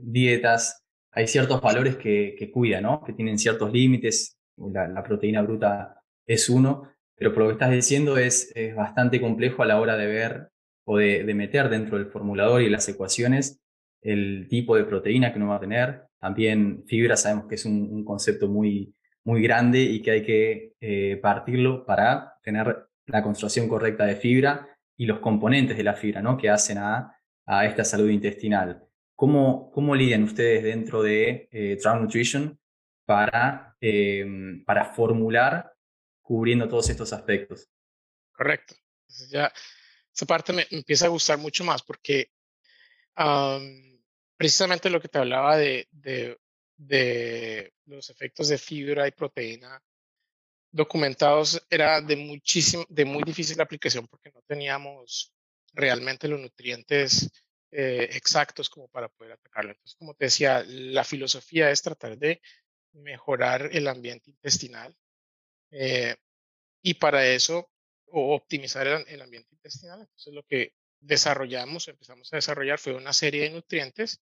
dietas, 0.00 0.80
hay 1.12 1.26
ciertos 1.26 1.60
valores 1.60 1.96
que, 1.96 2.34
que 2.38 2.50
cuida, 2.50 2.80
¿no? 2.80 3.02
Que 3.04 3.12
tienen 3.12 3.38
ciertos 3.38 3.72
límites. 3.72 4.38
La, 4.56 4.86
la, 4.88 5.02
proteína 5.02 5.42
bruta 5.42 6.02
es 6.26 6.48
uno, 6.48 6.90
pero 7.20 7.34
por 7.34 7.42
lo 7.42 7.48
que 7.48 7.52
estás 7.52 7.70
diciendo 7.70 8.16
es, 8.16 8.52
bastante 8.74 9.20
complejo 9.20 9.62
a 9.62 9.66
la 9.66 9.80
hora 9.80 9.96
de 9.96 10.06
ver 10.06 10.48
o 10.86 10.96
de, 10.96 11.34
meter 11.34 11.68
dentro 11.68 11.98
del 11.98 12.06
formulador 12.06 12.62
y 12.62 12.70
las 12.70 12.88
ecuaciones 12.88 13.60
el 14.02 14.46
tipo 14.48 14.74
de 14.76 14.84
proteína 14.84 15.30
que 15.30 15.38
uno 15.38 15.48
va 15.48 15.56
a 15.56 15.60
tener. 15.60 16.02
También 16.18 16.84
fibra 16.86 17.16
sabemos 17.16 17.46
que 17.46 17.56
es 17.56 17.64
un, 17.66 18.04
concepto 18.04 18.48
muy, 18.48 18.94
muy 19.24 19.42
grande 19.42 19.80
y 19.82 20.00
que 20.00 20.10
hay 20.10 20.22
que 20.22 20.72
eh, 20.80 21.18
partirlo 21.22 21.84
para 21.84 22.34
tener 22.42 22.86
la 23.06 23.22
construcción 23.22 23.68
correcta 23.68 24.06
de 24.06 24.16
fibra 24.16 24.68
y 24.96 25.04
los 25.04 25.18
componentes 25.18 25.76
de 25.76 25.84
la 25.84 25.94
fibra 25.94 26.22
¿no? 26.22 26.38
que 26.38 26.48
hacen 26.48 26.78
a, 26.78 27.14
a 27.44 27.66
esta 27.66 27.84
salud 27.84 28.08
intestinal. 28.08 28.82
¿Cómo, 29.20 29.70
cómo 29.70 29.94
lidian 29.94 30.22
ustedes 30.22 30.62
dentro 30.62 31.02
de 31.02 31.46
eh, 31.52 31.78
Nutrition 31.84 32.58
para, 33.04 33.76
eh, 33.78 34.24
para 34.64 34.94
formular 34.94 35.76
cubriendo 36.22 36.66
todos 36.66 36.88
estos 36.88 37.12
aspectos? 37.12 37.68
Correcto. 38.32 38.76
Ya 39.28 39.52
esa 40.10 40.24
parte 40.24 40.54
me, 40.54 40.66
empieza 40.70 41.04
a 41.04 41.10
gustar 41.10 41.36
mucho 41.36 41.64
más 41.64 41.82
porque 41.82 42.30
precisamente 44.38 44.88
lo 44.88 45.02
que 45.02 45.08
te 45.08 45.18
hablaba 45.18 45.58
de, 45.58 45.86
de, 45.90 46.38
de, 46.78 47.74
los 47.84 48.08
efectos 48.08 48.48
de 48.48 48.56
fibra 48.56 49.06
y 49.06 49.10
proteína 49.10 49.82
documentados 50.72 51.62
era 51.68 52.00
de 52.00 52.16
muchísimo, 52.16 52.86
de 52.88 53.04
muy 53.04 53.22
difícil 53.24 53.60
aplicación 53.60 54.08
porque 54.08 54.30
no 54.30 54.40
teníamos 54.46 55.34
realmente 55.74 56.26
los 56.26 56.40
nutrientes 56.40 57.30
eh, 57.72 58.08
exactos 58.12 58.68
como 58.68 58.88
para 58.88 59.08
poder 59.08 59.32
atacarlo. 59.32 59.72
Entonces, 59.72 59.96
como 59.96 60.14
te 60.14 60.26
decía, 60.26 60.64
la 60.66 61.04
filosofía 61.04 61.70
es 61.70 61.82
tratar 61.82 62.18
de 62.18 62.40
mejorar 62.92 63.70
el 63.72 63.86
ambiente 63.88 64.30
intestinal 64.30 64.96
eh, 65.70 66.16
y 66.82 66.94
para 66.94 67.26
eso 67.26 67.70
o 68.06 68.34
optimizar 68.34 68.86
el, 68.86 69.22
ambiente 69.22 69.54
intestinal. 69.54 70.00
Entonces 70.00 70.34
lo 70.34 70.42
que 70.44 70.74
desarrollamos, 70.98 71.88
empezamos 71.88 72.32
a 72.32 72.36
desarrollar 72.36 72.78
fue 72.78 72.94
una 72.94 73.12
serie 73.12 73.42
de 73.44 73.50
nutrientes 73.50 74.20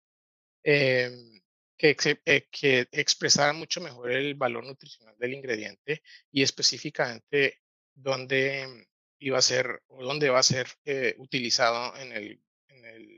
em, 0.64 1.40
que, 1.76 1.96
eh, 2.24 2.48
que 2.50 2.88
expresaran 2.90 3.56
mucho 3.56 3.80
mejor 3.80 4.10
el 4.10 4.34
valor 4.34 4.64
nutricional 4.64 5.14
del 5.18 5.34
ingrediente 5.34 6.02
y 6.32 6.42
específicamente 6.42 7.60
dónde 7.94 8.86
iba 9.18 9.38
a 9.38 9.42
ser 9.42 9.82
o 9.88 10.04
dónde 10.04 10.30
va 10.30 10.40
a 10.40 10.42
ser 10.42 10.68
eh, 10.84 11.14
utilizado 11.18 11.96
en 11.96 12.12
el, 12.12 12.42
en 12.68 12.84
el 12.84 13.02
eh, 13.10 13.15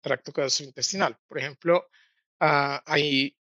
tracto 0.00 0.32
gastrointestinal. 0.32 1.18
Por 1.26 1.38
ejemplo, 1.38 1.88
uh, 2.40 2.78
hay 2.86 3.36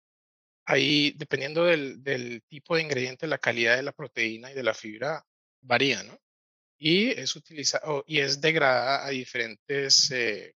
ahí, 0.65 1.11
dependiendo 1.17 1.65
del, 1.65 2.03
del, 2.03 2.43
tipo 2.43 2.75
de 2.75 2.83
ingrediente, 2.83 3.25
la 3.27 3.39
calidad 3.39 3.75
de 3.75 3.83
la 3.83 3.91
proteína 3.91 4.51
y 4.51 4.53
de 4.53 4.63
la 4.63 4.75
fibra, 4.75 5.25
varía, 5.61 6.03
¿no? 6.03 6.19
Y 6.77 7.09
es 7.09 7.35
utilizado 7.35 8.03
y 8.07 8.19
es 8.19 8.39
degradada 8.39 9.05
a 9.05 9.09
diferentes 9.09 10.11
eh, 10.11 10.55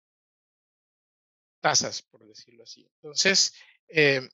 tasas, 1.59 2.03
por 2.03 2.25
decirlo 2.25 2.63
así. 2.63 2.87
Entonces, 2.95 3.53
eh, 3.87 4.29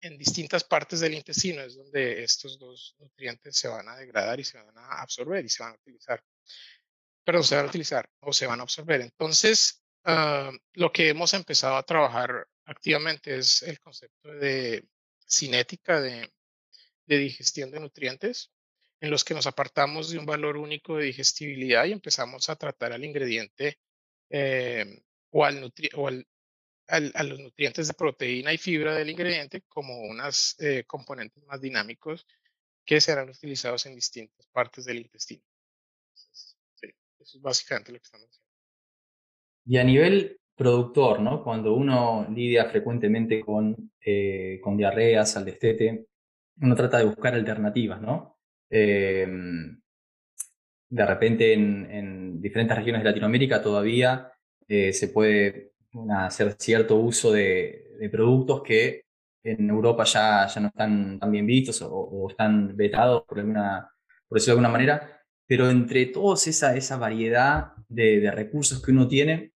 en 0.00 0.18
distintas 0.18 0.64
partes 0.64 1.00
del 1.00 1.14
intestino 1.14 1.62
es 1.62 1.76
donde 1.76 2.22
estos 2.22 2.58
dos 2.58 2.94
nutrientes 2.98 3.56
se 3.56 3.68
van 3.68 3.88
a 3.88 3.96
degradar 3.96 4.38
y 4.38 4.44
se 4.44 4.58
van 4.58 4.76
a 4.78 5.02
absorber 5.02 5.44
y 5.44 5.48
se 5.48 5.62
van 5.62 5.72
a 5.72 5.76
utilizar. 5.76 6.22
Perdón, 7.24 7.44
se 7.44 7.56
van 7.56 7.64
a 7.64 7.68
utilizar 7.68 8.08
o 8.20 8.32
se 8.32 8.46
van 8.46 8.60
a 8.60 8.62
absorber. 8.62 9.00
Entonces, 9.00 9.83
ah, 10.04 10.50
lo 10.74 10.92
que 10.92 11.08
hemos 11.08 11.34
empezado 11.34 11.76
a 11.76 11.82
trabajar 11.82 12.46
activamente 12.64 13.36
es 13.36 13.62
el 13.62 13.78
concepto 13.80 14.28
de 14.34 14.86
cinética 15.26 16.00
de, 16.00 16.32
de 17.06 17.18
digestión 17.18 17.70
de 17.70 17.80
nutrientes, 17.80 18.50
en 19.00 19.10
los 19.10 19.24
que 19.24 19.34
nos 19.34 19.46
apartamos 19.46 20.10
de 20.10 20.18
un 20.18 20.26
valor 20.26 20.56
único 20.56 20.96
de 20.96 21.06
digestibilidad 21.06 21.84
y 21.84 21.92
empezamos 21.92 22.48
a 22.48 22.56
tratar 22.56 22.92
al 22.92 23.04
ingrediente 23.04 23.78
eh, 24.30 25.02
o, 25.30 25.44
al, 25.44 25.72
o 25.94 26.08
al, 26.08 26.26
a 26.86 27.22
los 27.22 27.38
nutrientes 27.38 27.88
de 27.88 27.94
proteína 27.94 28.52
y 28.52 28.58
fibra 28.58 28.94
del 28.94 29.10
ingrediente 29.10 29.62
como 29.68 30.00
unos 30.02 30.56
eh, 30.58 30.84
componentes 30.86 31.42
más 31.44 31.60
dinámicos 31.60 32.26
que 32.84 33.00
serán 33.00 33.28
utilizados 33.28 33.86
en 33.86 33.94
distintas 33.94 34.46
partes 34.48 34.84
del 34.84 34.98
intestino. 34.98 35.42
sí, 36.14 36.88
eso 37.18 37.38
es 37.38 37.42
básicamente 37.42 37.92
lo 37.92 37.98
que 37.98 38.04
estamos 38.04 38.28
haciendo. 38.28 38.43
Y 39.66 39.78
a 39.78 39.84
nivel 39.84 40.38
productor, 40.56 41.20
¿no? 41.20 41.42
Cuando 41.42 41.74
uno 41.74 42.26
lidia 42.30 42.66
frecuentemente 42.66 43.40
con, 43.40 43.92
eh, 44.04 44.60
con 44.62 44.76
diarreas, 44.76 45.36
al 45.36 45.44
destete, 45.44 46.06
uno 46.60 46.74
trata 46.74 46.98
de 46.98 47.04
buscar 47.04 47.34
alternativas, 47.34 48.00
¿no? 48.00 48.38
Em, 48.70 49.80
de 50.88 51.06
repente 51.06 51.52
en, 51.52 51.90
en, 51.90 52.40
diferentes 52.40 52.76
regiones 52.76 53.02
de 53.02 53.10
Latinoamérica 53.10 53.62
todavía 53.62 54.32
eh, 54.68 54.92
se 54.92 55.08
puede 55.08 55.72
hacer 56.10 56.56
cierto 56.58 56.96
uso 56.96 57.32
de, 57.32 57.80
productos 58.10 58.62
que 58.62 59.04
en 59.42 59.70
Europa 59.70 60.04
ya, 60.04 60.46
ya 60.46 60.60
no 60.60 60.68
están 60.68 61.18
tan 61.18 61.30
bien 61.32 61.46
vistos 61.46 61.82
o, 61.82 62.28
están 62.30 62.76
vetados 62.76 63.24
por, 63.26 63.38
alguna, 63.38 63.90
por 64.28 64.36
decirlo 64.38 64.54
de 64.54 64.66
alguna 64.66 64.72
manera, 64.72 65.22
pero 65.46 65.70
entre 65.70 66.06
todos 66.06 66.46
esa, 66.46 66.76
esa 66.76 66.96
variedad 66.96 67.72
de, 67.88 68.30
recursos 68.30 68.82
que 68.82 68.90
uno 68.90 69.08
tiene, 69.08 69.52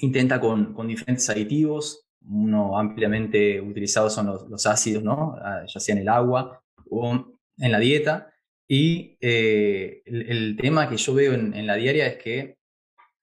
intenta 0.00 0.40
con, 0.40 0.74
diferentes 0.86 1.28
aditivos, 1.30 2.06
uno 2.28 2.78
ampliamente 2.78 3.60
utilizado 3.60 4.10
son 4.10 4.26
los, 4.26 4.66
ácidos, 4.66 5.02
¿no? 5.02 5.36
Ah, 5.42 5.64
ya 5.66 5.80
sea 5.80 5.94
en 5.94 6.02
el 6.02 6.08
agua 6.08 6.62
o 6.88 7.14
en 7.58 7.72
la 7.72 7.78
dieta, 7.78 8.32
y 8.68 9.16
eh, 9.20 10.02
el, 10.04 10.56
tema 10.56 10.88
que 10.88 10.96
yo 10.96 11.14
veo 11.14 11.32
en, 11.34 11.66
la 11.66 11.74
diaria 11.74 12.06
es 12.06 12.22
que 12.22 12.56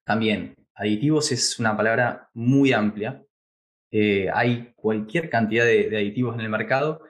también 0.04 0.54
Aditivos 0.78 1.32
es 1.32 1.58
una 1.58 1.76
palabra 1.76 2.30
muy 2.34 2.72
amplia. 2.72 3.24
Eh, 3.90 4.28
hay 4.32 4.72
cualquier 4.76 5.28
cantidad 5.28 5.64
de, 5.64 5.88
aditivos 5.96 6.36
en 6.36 6.42
el 6.42 6.48
mercado 6.48 7.00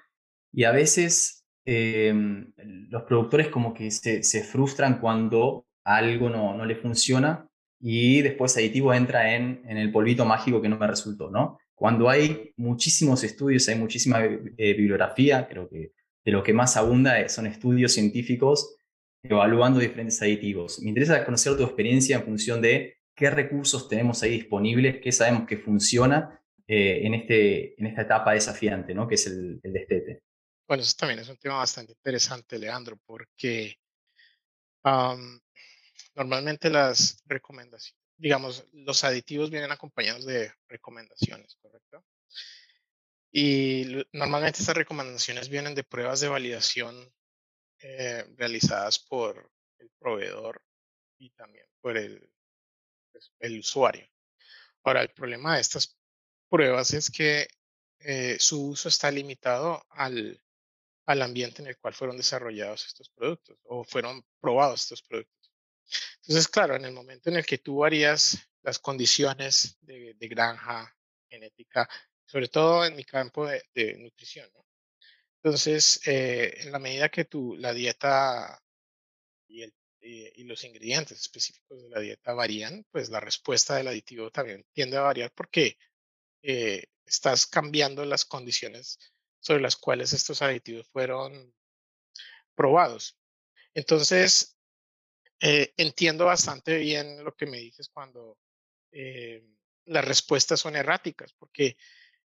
y 0.52 0.64
a 0.64 0.72
veces 0.72 1.44
em, 1.66 2.52
los 2.88 3.02
productores 3.02 3.48
como 3.48 3.74
que 3.74 3.90
se, 3.90 4.42
frustran 4.42 5.00
cuando 5.00 5.66
algo 5.84 6.30
no, 6.30 6.56
no 6.56 6.64
le 6.64 6.76
funciona 6.76 7.47
y 7.80 8.22
después 8.22 8.56
aditivo 8.56 8.92
entra 8.92 9.34
en, 9.34 9.62
en, 9.66 9.76
el 9.76 9.92
polvito 9.92 10.24
mágico 10.24 10.60
que 10.60 10.68
no 10.68 10.78
me 10.78 10.86
resultó, 10.86 11.30
¿no? 11.30 11.58
Cuando 11.74 12.08
hay 12.08 12.52
muchísimos 12.56 13.22
estudios, 13.22 13.68
hay 13.68 13.76
muchísima 13.76 14.24
eh, 14.24 14.74
bibliografía, 14.74 15.46
creo 15.48 15.68
que 15.68 15.92
de 16.24 16.32
lo 16.32 16.42
que 16.42 16.52
más 16.52 16.76
abunda 16.76 17.28
son 17.28 17.46
estudios 17.46 17.92
científicos 17.92 18.76
evaluando 19.22 19.78
diferentes 19.78 20.20
aditivos. 20.20 20.80
Me 20.80 20.88
interesa 20.88 21.24
conocer 21.24 21.56
tu 21.56 21.62
experiencia 21.62 22.16
en 22.16 22.24
función 22.24 22.60
de 22.60 22.98
qué 23.14 23.30
recursos 23.30 23.88
tenemos 23.88 24.22
ahí 24.22 24.32
disponibles, 24.32 25.00
qué 25.00 25.12
sabemos 25.12 25.46
que 25.46 25.56
funciona 25.56 26.40
eh, 26.66 27.00
en, 27.04 27.14
este, 27.14 27.80
en 27.80 27.86
esta 27.86 28.02
etapa 28.02 28.32
desafiante, 28.32 28.94
¿no? 28.94 29.06
que 29.06 29.14
es 29.14 29.26
el, 29.26 29.60
el 29.62 29.72
destete. 29.72 30.22
Bueno, 30.66 30.82
eso 30.82 30.94
también 30.98 31.20
es 31.20 31.28
un 31.28 31.36
tema 31.36 31.56
bastante 31.56 31.92
interesante, 31.92 32.58
Leandro, 32.58 32.98
porque 33.06 33.76
normalmente 36.18 36.68
las 36.68 37.22
recomendaciones, 37.26 37.96
digamos, 38.16 38.64
los 38.72 39.04
aditivos 39.04 39.50
vienen 39.50 39.70
acompañados 39.70 40.24
de 40.26 40.52
recomendaciones, 40.68 41.56
¿correcto? 41.62 42.04
Y 43.30 44.04
normalmente 44.12 44.58
estas 44.58 44.76
recomendaciones 44.76 45.48
vienen 45.48 45.76
de 45.76 45.84
pruebas 45.84 46.18
de 46.18 46.26
validación 46.26 47.14
eh, 47.80 48.24
realizadas 48.36 48.98
por 48.98 49.48
el 49.78 49.90
proveedor 50.00 50.60
y 51.18 51.30
también 51.30 51.66
por 51.80 51.96
el 51.96 52.28
pues, 53.12 53.30
el 53.38 53.60
usuario. 53.60 54.08
Ahora, 54.82 55.02
el 55.02 55.10
problema 55.10 55.54
de 55.54 55.60
estas 55.60 55.96
pruebas 56.48 56.94
es 56.94 57.10
que 57.12 57.46
eh, 58.00 58.36
su 58.40 58.70
uso 58.70 58.88
está 58.88 59.12
limitado 59.12 59.84
al, 59.90 60.42
al 61.06 61.22
ambiente 61.22 61.62
en 61.62 61.68
el 61.68 61.78
cual 61.78 61.94
fueron 61.94 62.16
desarrollados 62.16 62.86
estos 62.86 63.08
productos 63.10 63.56
o 63.64 63.84
fueron 63.84 64.24
probados 64.40 64.80
estos 64.80 65.02
productos. 65.02 65.37
Entonces, 66.22 66.48
claro, 66.48 66.76
en 66.76 66.84
el 66.84 66.92
momento 66.92 67.30
en 67.30 67.36
el 67.36 67.46
que 67.46 67.58
tú 67.58 67.78
varías 67.78 68.38
las 68.62 68.78
condiciones 68.78 69.78
de, 69.80 70.14
granja, 70.20 70.94
genética, 71.28 71.88
sobre 72.26 72.48
todo 72.48 72.84
en 72.84 72.96
mi 72.96 73.04
campo 73.04 73.46
de, 73.46 73.96
nutrición, 73.98 74.50
Entonces, 75.42 76.00
eh, 76.06 76.54
en 76.58 76.72
la 76.72 76.78
medida 76.78 77.08
que 77.08 77.24
tú, 77.24 77.56
la 77.56 77.72
dieta 77.72 78.60
y 79.46 79.62
el 79.62 79.74
eh, 80.00 80.32
y 80.36 80.44
los 80.44 80.62
ingredientes 80.64 81.20
específicos 81.20 81.82
de 81.82 81.88
la 81.88 82.00
dieta 82.00 82.32
varían, 82.32 82.86
pues 82.92 83.10
la 83.10 83.18
respuesta 83.20 83.74
del 83.74 83.88
aditivo 83.88 84.30
también 84.30 84.64
tiende 84.72 84.96
a 84.96 85.02
variar 85.02 85.32
porque 85.34 85.76
eh, 86.42 86.84
estás 87.04 87.46
cambiando 87.46 88.04
las 88.04 88.24
condiciones 88.24 88.98
sobre 89.40 89.60
las 89.60 89.76
cuales 89.76 90.12
estos 90.12 90.40
aditivos 90.40 90.88
fueron 90.88 91.52
probados. 92.54 93.18
Entonces, 93.74 94.56
eh, 95.40 95.72
entiendo 95.76 96.26
bastante 96.26 96.78
bien 96.78 97.24
lo 97.24 97.34
que 97.34 97.46
me 97.46 97.58
dices 97.58 97.88
cuando 97.88 98.38
las 99.84 100.04
respuestas 100.04 100.58
son 100.60 100.74
erráticas, 100.74 101.32
porque 101.34 101.76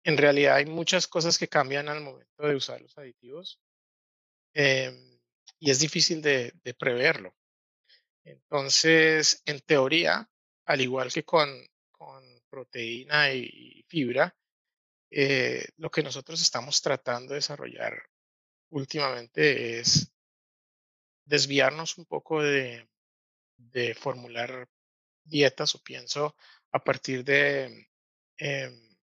en 0.03 0.17
realidad 0.17 0.57
hay 0.57 0.65
muchas 0.65 1.07
cosas 1.07 1.37
que 1.37 1.47
cambian 1.47 1.89
al 1.89 2.01
momento 2.01 2.47
de 2.47 2.55
usar 2.55 2.81
los 2.81 2.97
aditivos 2.97 3.59
em, 4.53 5.19
y 5.59 5.71
es 5.71 5.79
difícil 5.79 6.21
de 6.21 6.75
preverlo. 6.77 7.33
Entonces, 8.23 9.41
en 9.45 9.59
teoría, 9.61 10.29
al 10.65 10.81
igual 10.81 11.11
que 11.11 11.23
con, 11.23 11.49
proteína 12.49 13.33
y, 13.33 13.85
fibra, 13.87 14.35
eh, 15.09 15.65
lo 15.77 15.89
que 15.89 16.03
nosotros 16.03 16.41
estamos 16.41 16.81
tratando 16.81 17.29
de 17.29 17.37
desarrollar 17.37 17.93
últimamente 18.71 19.79
es 19.79 20.11
desviarnos 21.31 21.97
un 21.97 22.05
poco 22.05 22.43
de, 22.43 22.85
formular 23.95 24.67
dietas 25.23 25.75
o 25.75 25.79
pienso 25.81 26.35
a 26.73 26.83
partir 26.83 27.23
de 27.23 27.87
em, 28.37 28.97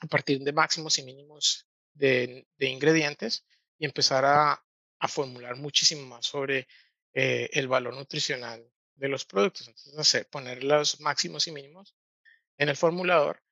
a 0.00 0.06
partir 0.06 0.40
de 0.40 0.52
máximos 0.52 0.98
y 0.98 1.02
mínimos 1.02 1.66
de, 1.92 2.46
ingredientes 2.58 3.44
y 3.78 3.84
empezar 3.84 4.24
a, 4.24 4.64
a, 4.98 5.08
formular 5.08 5.56
muchísimo 5.56 6.06
más 6.06 6.24
sobre 6.24 6.66
eh, 7.12 7.50
el 7.52 7.68
valor 7.68 7.94
nutricional 7.94 8.66
de 8.94 9.08
los 9.08 9.26
productos. 9.26 9.68
Entonces, 9.68 9.98
hacer, 9.98 10.26
poner 10.28 10.64
los 10.64 11.00
máximos 11.00 11.46
y 11.46 11.52
mínimos 11.52 11.94
en 12.56 12.70
el 12.70 12.76
formulador 12.76 13.42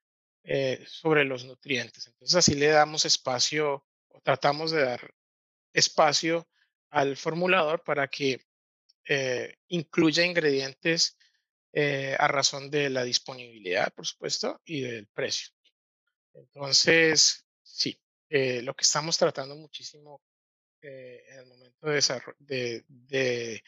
eh, 0.45 0.83
sobre 0.89 1.25
los 1.25 1.45
nutrientes. 1.45 2.07
Entonces, 2.07 2.37
así 2.37 2.55
le 2.55 2.69
damos 2.69 3.05
espacio 3.05 3.85
o 4.09 4.21
tratamos 4.23 4.71
de 4.71 4.83
dar 4.83 5.15
espacio 5.75 6.49
al 6.93 7.17
formulador 7.17 7.83
para 7.83 8.09
que 8.09 8.47
eh, 9.09 9.57
incluya 9.69 10.25
ingredientes 10.25 11.19
a 11.75 12.29
razón 12.29 12.71
de 12.71 12.91
la 12.91 13.03
disponibilidad, 13.03 13.95
por 13.95 14.07
supuesto, 14.07 14.61
y 14.63 14.83
del 14.83 15.07
precio. 15.07 15.55
Entonces, 16.35 17.47
sí, 17.63 17.99
lo 18.29 18.75
que 18.77 18.83
estamos 18.83 19.17
tratando 19.17 19.57
muchísimo 19.57 20.21
eh, 20.85 21.25
en 21.29 21.39
el 21.39 21.47
momento 21.47 21.87
de, 22.41 22.85
de, 22.89 23.63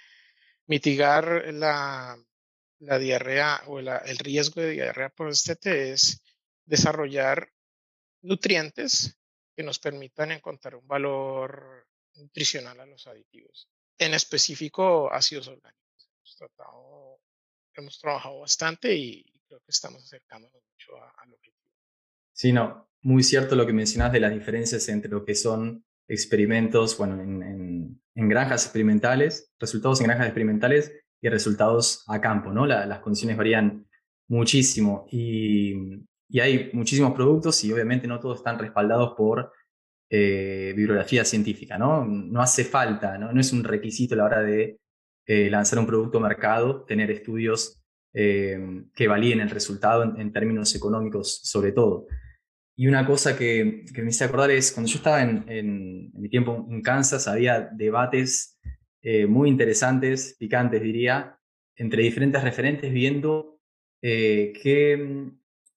mitigar 0.67 1.45
la, 1.55 2.19
la, 2.81 2.99
diarrea 2.99 3.63
o 3.69 3.79
el 3.79 4.19
riesgo 4.19 4.61
de 4.61 4.71
diarrea 4.71 5.11
por 5.11 5.29
este 5.29 5.93
es 5.93 6.21
desarrollar 6.65 7.53
nutrientes 8.23 9.17
que 9.55 9.63
nos 9.63 9.79
permitan 9.79 10.33
encontrar 10.33 10.75
un 10.75 10.89
valor 10.89 11.87
nutricional 12.17 12.81
a 12.81 12.87
los 12.87 13.07
aditivos. 13.07 13.69
En 13.99 14.15
específico, 14.15 15.13
ácidos 15.13 15.49
orgánicos. 15.49 16.11
Hemos, 16.17 16.37
tratado, 16.37 17.21
hemos 17.75 17.99
trabajado 17.99 18.41
bastante 18.41 18.95
y 18.95 19.25
creo 19.47 19.61
que 19.61 19.71
estamos 19.71 20.03
acercándonos 20.03 20.63
mucho 20.63 20.97
al 21.19 21.33
objetivo. 21.33 21.57
Sí, 22.33 22.53
no, 22.53 22.89
muy 23.03 23.23
cierto 23.23 23.55
lo 23.55 23.67
que 23.67 23.73
mencionas 23.73 24.13
de 24.13 24.21
las 24.21 24.33
diferencias 24.33 24.89
entre 24.89 25.11
lo 25.11 25.25
que 25.25 25.35
son 25.35 25.85
experimentos, 26.09 26.99
bueno, 26.99 27.21
en, 27.21 28.01
granjas 28.15 28.65
experimentales, 28.65 29.53
resultados 29.59 30.01
en 30.01 30.07
granjas 30.07 30.27
experimentales 30.27 30.93
y 31.21 31.29
resultados 31.29 32.05
a 32.07 32.21
campo, 32.21 32.53
¿no? 32.53 32.67
las 32.67 33.01
condiciones 33.01 33.37
varían 33.37 33.87
muchísimo 34.29 35.07
y, 35.11 35.75
hay 36.41 36.71
muchísimos 36.73 37.13
productos 37.13 37.63
y 37.63 37.73
obviamente 37.73 38.09
no 38.09 38.19
todos 38.19 38.39
están 38.39 38.59
respaldados 38.59 39.15
por 39.17 39.53
bibliografía 40.11 41.25
científica, 41.25 41.77
¿no? 41.77 42.05
No 42.05 42.41
hace 42.41 42.65
falta, 42.65 43.19
¿no? 43.19 43.33
no 43.33 43.41
es 43.41 43.53
un 43.53 43.65
requisito 43.65 44.15
a 44.15 44.19
la 44.19 44.25
hora 44.25 44.43
de 44.43 44.79
lanzar 45.27 45.81
un 45.81 45.87
producto 45.87 46.19
a 46.19 46.21
mercado, 46.21 46.85
tener 46.85 47.11
estudios 47.11 47.83
que 48.13 49.09
validen 49.09 49.41
el 49.41 49.51
resultado 49.51 50.05
en, 50.17 50.33
términos 50.33 50.73
económicos 50.77 51.41
sobre 51.43 51.73
todo. 51.73 52.07
Y 52.77 52.89
una 52.89 53.07
cosa 53.07 53.37
que, 53.37 53.85
me 53.95 54.09
hice 54.09 54.25
acordar 54.25 54.51
es, 54.51 54.73
cuando 54.73 54.91
yo 54.91 54.97
estaba 54.99 55.23
en, 55.23 56.13
mi 56.15 56.29
tiempo 56.29 56.67
en 56.69 56.83
Kansas, 56.83 57.29
había 57.29 57.61
debates 57.61 58.59
eh, 59.03 59.27
muy 59.27 59.49
interesantes, 59.49 60.37
picantes 60.39 60.83
diría, 60.83 61.39
entre 61.77 62.03
diferentes 62.03 62.43
referentes 62.43 62.93
viendo 62.93 63.61
eh, 64.03 64.53
qué, 64.61 65.31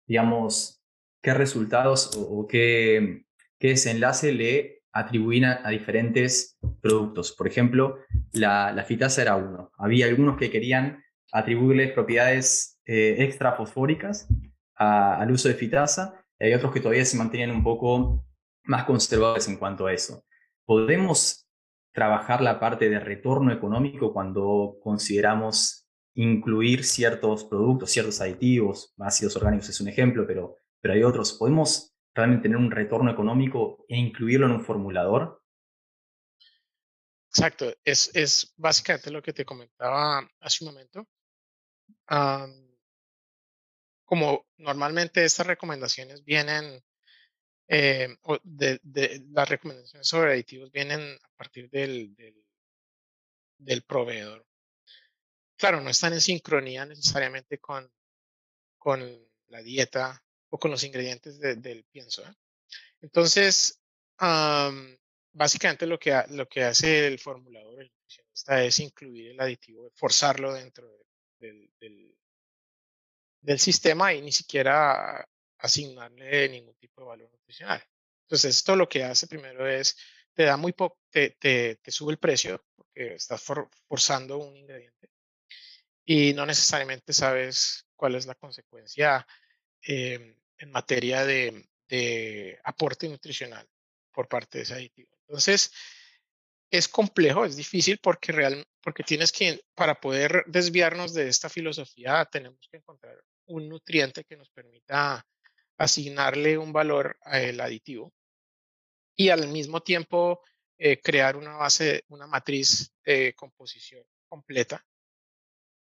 digamos, 0.08 0.84
qué 1.22 1.34
resultados 1.34 2.12
o, 2.18 2.48
qué, 2.48 3.26
qué, 3.60 3.70
desenlace 3.70 4.32
le 4.32 4.82
atribuían 4.91 5.60
a, 5.63 5.70
diferentes 5.70 6.58
productos. 6.82 7.34
Por 7.34 7.48
ejemplo, 7.48 7.98
la, 8.32 8.84
fitasa 8.88 9.22
era 9.22 9.36
uno. 9.36 9.72
Había 9.78 10.08
algunos 10.08 10.38
que 10.38 10.50
querían 10.50 11.04
atribuirles 11.32 11.91
propiedades 11.91 12.80
eh, 12.86 13.17
extra 13.20 13.54
fosfóricas 13.54 14.28
al 14.76 15.32
uso 15.32 15.48
de 15.48 15.56
fitasa 15.56 16.24
hay 16.39 16.54
otros 16.54 16.72
que 16.72 16.80
todavía 16.80 17.06
se 17.06 17.17
mantienen 17.17 17.56
un 17.56 17.63
poco 17.63 18.26
más 18.65 18.84
conservadores 18.86 19.48
en 19.48 19.58
cuanto 19.58 19.88
a 19.88 19.93
eso. 19.93 20.24
¿Podemos 20.65 21.48
trabajar 21.93 22.41
la 22.41 22.60
parte 22.60 22.89
de 22.89 23.00
retorno 23.00 23.52
económico 23.52 24.13
cuando 24.13 24.78
consideramos 24.84 25.88
incluir 26.13 26.84
ciertos 26.84 27.46
productos, 27.46 27.91
ciertos 27.91 28.22
aditivos, 28.22 28.93
ácidos 29.00 29.36
orgánicos 29.36 29.70
es 29.70 29.82
un 29.82 29.88
ejemplo, 29.88 30.26
pero, 30.28 30.58
pero 30.82 30.93
hay 30.93 31.04
otros. 31.04 31.34
¿Podemos 31.34 31.96
realmente 32.17 32.43
tener 32.43 32.58
un 32.58 32.71
retorno 32.71 33.12
económico 33.12 33.86
e 33.88 33.97
incluirlo 33.97 34.47
en 34.47 34.53
un 34.53 34.65
formulador? 34.65 35.41
Exacto, 37.30 37.73
es, 37.84 38.13
es 38.15 38.53
básicamente 38.58 39.12
lo 39.12 39.21
que 39.21 39.34
te 39.34 39.45
comentaba 39.45 40.27
hace 40.41 40.65
un 40.65 40.71
momento 40.71 41.08
como 44.06 44.47
normalmente 44.58 45.25
estas 45.25 45.47
recomendaciones 45.47 46.23
vienen, 46.23 46.82
eh, 47.67 48.15
de, 48.43 49.25
las 49.32 49.49
recomendaciones 49.49 50.08
sobre 50.08 50.32
aditivos 50.32 50.71
vienen 50.71 51.01
a 51.01 51.30
partir 51.36 51.69
del, 51.69 52.15
del, 53.58 53.82
proveedor. 53.84 54.45
Claro, 55.58 55.82
no 55.82 55.89
están 55.89 56.13
en 56.13 56.21
sincronía 56.21 56.86
necesariamente 56.86 57.58
con, 57.60 57.91
con 58.77 59.01
la 59.47 59.62
dieta 59.62 60.23
o 60.58 60.60
con 60.60 60.72
los 60.72 60.84
ingredientes 60.84 61.39
del 61.39 61.86
pienso. 61.91 62.24
¿eh? 62.24 62.34
Entonces, 63.02 63.80
básicamente 65.32 65.86
lo 65.86 66.00
que, 66.00 66.24
lo 66.30 66.48
que 66.48 66.63
hace 66.63 67.08
el 67.08 67.20
formulador, 67.20 67.82
el 67.82 67.91
nutricionista, 67.91 68.63
es 68.63 68.80
incluir 68.80 69.32
el 69.32 69.39
aditivo, 69.39 69.91
forzarlo 69.96 70.54
dentro 70.54 70.89
del, 71.39 71.70
del 73.41 73.60
sistema 73.60 74.13
y 74.13 74.22
ni 74.22 74.32
siquiera 74.32 75.28
asignarle 75.60 76.50
ningún 76.50 76.76
tipo 76.76 77.02
de 77.02 77.08
valor 77.08 77.32
nutricional. 77.32 77.84
Entonces, 78.24 78.58
esto 78.58 78.76
lo 78.76 78.89
que 78.89 79.04
hace 79.04 79.28
primero 79.28 79.67
es, 79.67 79.96
te 80.34 80.43
da 80.43 80.58
muy 80.58 80.74
poco, 80.74 81.00
te, 81.10 81.32
te, 81.39 81.91
sube 81.91 82.12
el 82.12 82.20
precio 82.20 82.63
porque 82.76 83.15
estás 83.15 83.41
forzando 83.88 84.38
un 84.38 84.56
ingrediente 84.56 85.10
y 86.10 86.34
no 86.34 86.46
necesariamente 86.46 87.12
sabes 87.12 87.86
cuál 87.96 88.15
es 88.15 88.26
la 88.26 88.36
consecuencia 88.36 89.28
em, 89.82 90.36
en 90.58 90.72
materia 90.72 91.26
de, 91.26 91.67
de, 91.88 92.60
aporte 92.63 93.08
nutricional 93.08 93.67
por 94.12 94.28
parte 94.28 94.60
de 94.60 94.63
ese 94.63 94.74
aditivo. 94.74 95.10
Entonces, 95.28 95.72
es 96.72 96.88
complejo, 96.88 97.46
es 97.46 97.56
difícil 97.56 98.00
porque, 98.02 98.32
real, 98.32 98.65
porque 98.82 99.04
tienes 99.04 99.32
que, 99.32 99.62
para 99.76 100.00
poder 100.00 100.43
desviarnos 100.48 101.13
de 101.13 101.28
esta 101.28 101.50
filosofía, 101.50 102.26
tenemos 102.26 102.67
que 102.70 102.78
encontrar 102.78 103.22
un 103.46 103.70
nutriente 103.70 104.24
que 104.24 104.36
nos 104.36 104.50
permita 104.50 105.26
asignarle 105.78 106.58
un 106.58 106.74
valor 106.74 107.17
al 107.22 107.60
aditivo 107.60 108.12
y 109.15 109.30
al 109.30 109.48
mismo 109.48 109.82
tiempo 109.82 110.41
eh, 110.78 111.00
crear 111.02 111.38
una 111.38 111.56
base, 111.56 112.04
una 112.10 112.28
matriz 112.28 112.93
de 113.04 113.34
composición 113.36 114.04
completa 114.28 114.86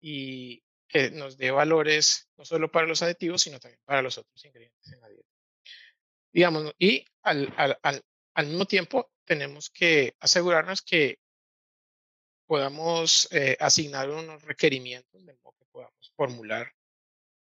y 0.02 0.64
que 0.88 1.12
nos 1.12 1.38
dé 1.38 1.52
valores 1.52 2.30
no 2.38 2.46
solo 2.46 2.72
para 2.72 2.88
los 2.88 3.02
aditivos, 3.02 3.42
sino 3.42 3.60
también 3.60 3.82
para 3.86 4.02
los 4.02 4.18
otros 4.18 4.44
ingredientes 4.46 4.92
en 4.92 5.02
la 5.02 5.10
dieta. 5.10 5.30
Digamos, 6.32 6.74
y 6.78 7.06
al, 7.24 7.54
al, 7.58 7.80
al, 7.82 8.02
al 8.34 8.48
mismo 8.48 8.66
tiempo 8.66 9.12
tenemos 9.26 9.70
que 9.70 10.16
asegurarnos 10.20 10.82
que 10.82 11.20
podamos 12.48 13.28
eh, 13.32 13.58
asignar 13.60 14.10
unos 14.10 14.42
requerimientos 14.44 15.26
de 15.26 15.34
modo 15.34 15.54
que 15.60 15.66
podamos 15.66 16.14
formular 16.16 16.74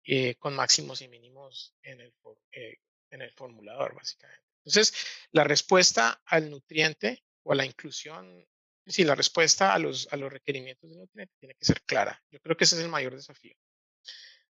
eh, 0.05 0.35
con 0.37 0.55
máximos 0.55 1.01
y 1.03 1.09
mínimos 1.09 1.75
en 1.83 2.01
el, 2.01 2.13
eh, 2.53 2.79
en 3.11 3.23
el 3.23 3.31
formulador, 3.33 3.95
básicamente. 3.95 4.45
Entonces, 4.65 4.93
la 5.31 5.45
respuesta 5.45 6.21
al 6.27 6.51
nutriente 6.51 7.23
o 7.45 7.53
a 7.53 7.55
la 7.55 7.65
inclusión, 7.65 8.47
sí, 8.89 9.05
la 9.05 9.15
respuesta 9.15 9.75
a 9.75 9.79
los, 9.79 10.09
a 10.11 10.17
los 10.17 10.33
requerimientos 10.33 10.91
del 10.91 11.01
nutriente 11.01 11.35
tiene 11.39 11.55
que 11.55 11.65
ser 11.65 11.83
clara. 11.83 12.21
Yo 12.31 12.41
creo 12.41 12.57
que 12.57 12.65
ese 12.65 12.77
es 12.77 12.83
el 12.83 12.89
mayor 12.89 13.15
desafío. 13.15 13.55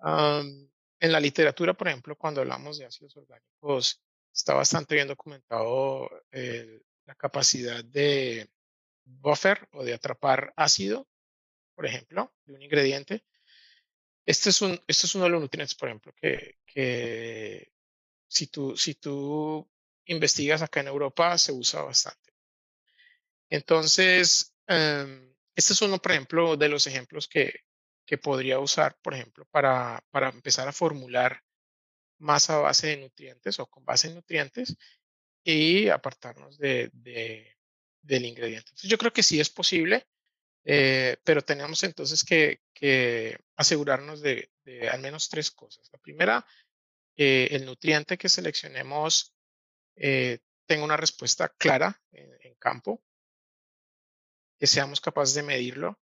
en 0.03 1.11
la 1.11 1.19
literatura, 1.19 1.73
por 1.73 1.87
ejemplo, 1.87 2.15
cuando 2.15 2.41
hablamos 2.41 2.77
de 2.77 2.85
ácidos 2.85 3.15
orgánicos, 3.17 4.01
está 4.33 4.53
bastante 4.53 4.95
bien 4.95 5.07
documentado 5.07 6.09
la 6.31 7.15
capacidad 7.15 7.83
de 7.83 8.49
buffer 9.03 9.67
o 9.73 9.83
de 9.83 9.93
atrapar 9.93 10.53
ácido, 10.55 11.07
por 11.75 11.85
ejemplo, 11.85 12.33
de 12.45 12.53
un 12.53 12.61
ingrediente 12.61 13.23
este 14.25 14.49
es, 14.49 14.61
un, 14.61 14.79
este 14.87 15.07
es 15.07 15.15
uno 15.15 15.25
de 15.25 15.31
los 15.31 15.41
nutrientes, 15.41 15.75
por 15.75 15.89
ejemplo, 15.89 16.13
que, 16.15 16.59
que 16.65 17.71
si, 18.27 18.47
tú, 18.47 18.77
si 18.77 18.95
tú 18.95 19.67
investigas 20.05 20.61
acá 20.61 20.81
en 20.81 20.87
Europa 20.87 21.37
se 21.37 21.51
usa 21.51 21.81
bastante. 21.81 22.30
Entonces, 23.51 24.55
em, 24.65 25.35
este 25.55 25.73
es 25.73 25.81
uno, 25.81 25.99
por 26.01 26.11
ejemplo, 26.13 26.57
de 26.57 26.69
los 26.69 26.87
ejemplos 26.87 27.27
que, 27.27 27.53
que 28.05 28.17
podría 28.17 28.59
usar, 28.59 28.97
por 29.03 29.13
ejemplo, 29.13 29.45
para, 29.51 30.03
para 30.09 30.29
empezar 30.29 30.67
a 30.67 30.73
formular 30.73 31.43
más 32.19 32.49
a 32.49 32.57
base 32.57 32.87
de 32.87 32.97
nutrientes 32.97 33.59
o 33.59 33.67
con 33.67 33.85
base 33.85 34.07
en 34.07 34.15
nutrientes 34.15 34.75
y 35.43 35.89
apartarnos 35.89 36.57
de, 36.57 36.89
de, 36.93 37.57
del 38.01 38.25
ingrediente. 38.25 38.69
Entonces, 38.69 38.89
yo 38.89 38.97
creo 38.97 39.13
que 39.13 39.23
sí 39.23 39.39
es 39.39 39.49
posible. 39.49 40.07
Eh, 40.63 41.17
pero 41.23 41.41
tenemos 41.41 41.83
entonces 41.83 42.23
que, 42.23 42.61
asegurarnos 43.55 44.21
de, 44.21 44.49
al 44.91 45.01
menos 45.01 45.29
tres 45.29 45.51
cosas. 45.51 45.89
La 45.91 45.99
primera, 45.99 46.45
el 47.15 47.65
nutriente 47.65 48.17
que 48.17 48.29
seleccionemos 48.29 49.33
eh, 49.95 50.39
tenga 50.65 50.83
una 50.83 50.97
respuesta 50.97 51.49
clara 51.49 51.99
en, 52.11 52.55
campo, 52.55 53.03
que 54.61 54.67
seamos 54.67 55.01
capaces 55.01 55.33
de 55.33 55.41
medirlo 55.41 55.99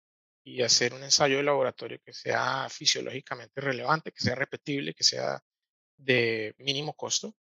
y 0.45 0.61
hacer 0.61 0.93
un 0.93 1.03
ensayo 1.03 1.35
de 1.35 1.43
laboratorio 1.43 1.99
que 2.01 2.13
sea 2.13 2.69
fisiológicamente 2.69 3.59
relevante, 3.59 4.13
que 4.13 4.21
sea 4.21 4.33
repetible, 4.33 4.93
que 4.93 5.03
sea 5.03 5.43
de 5.97 6.55
mínimo 6.59 6.93
costo. 6.93 7.35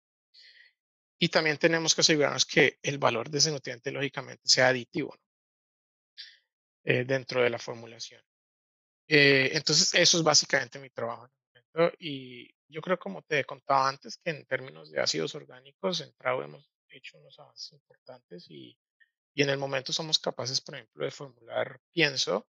Y 1.16 1.28
también 1.28 1.56
tenemos 1.56 1.94
que 1.94 2.00
asegurarnos 2.00 2.44
que 2.44 2.80
el 2.82 2.98
valor 2.98 3.30
de 3.30 3.38
ese 3.38 3.52
nutriente 3.52 3.92
lógicamente 3.92 4.42
sea 4.44 4.68
aditivo. 4.68 5.16
Eh, 6.82 7.04
dentro 7.04 7.44
de 7.44 7.50
la 7.50 7.60
formulación. 7.60 8.20
Eh, 9.06 9.50
entonces, 9.52 9.94
eso 9.94 10.18
es 10.18 10.24
básicamente 10.24 10.80
mi 10.80 10.90
trabajo. 10.90 11.28
Y 12.00 12.52
yo 12.66 12.80
creo, 12.80 12.98
como 12.98 13.22
te 13.22 13.44
contaba 13.44 13.88
antes, 13.88 14.18
que 14.18 14.30
en 14.30 14.44
términos 14.46 14.90
de 14.90 15.00
ácidos 15.00 15.36
orgánicos, 15.36 16.00
en 16.00 16.12
Trau 16.14 16.42
hemos 16.42 16.68
hecho 16.88 17.18
unos 17.18 17.38
avances 17.38 17.72
importantes 17.72 18.50
y, 18.50 18.76
y 19.34 19.42
en 19.42 19.50
el 19.50 19.58
momento 19.58 19.92
somos 19.92 20.18
capaces, 20.18 20.60
por 20.60 20.76
ejemplo, 20.76 21.04
de 21.04 21.10
formular 21.10 21.80
pienso 21.92 22.46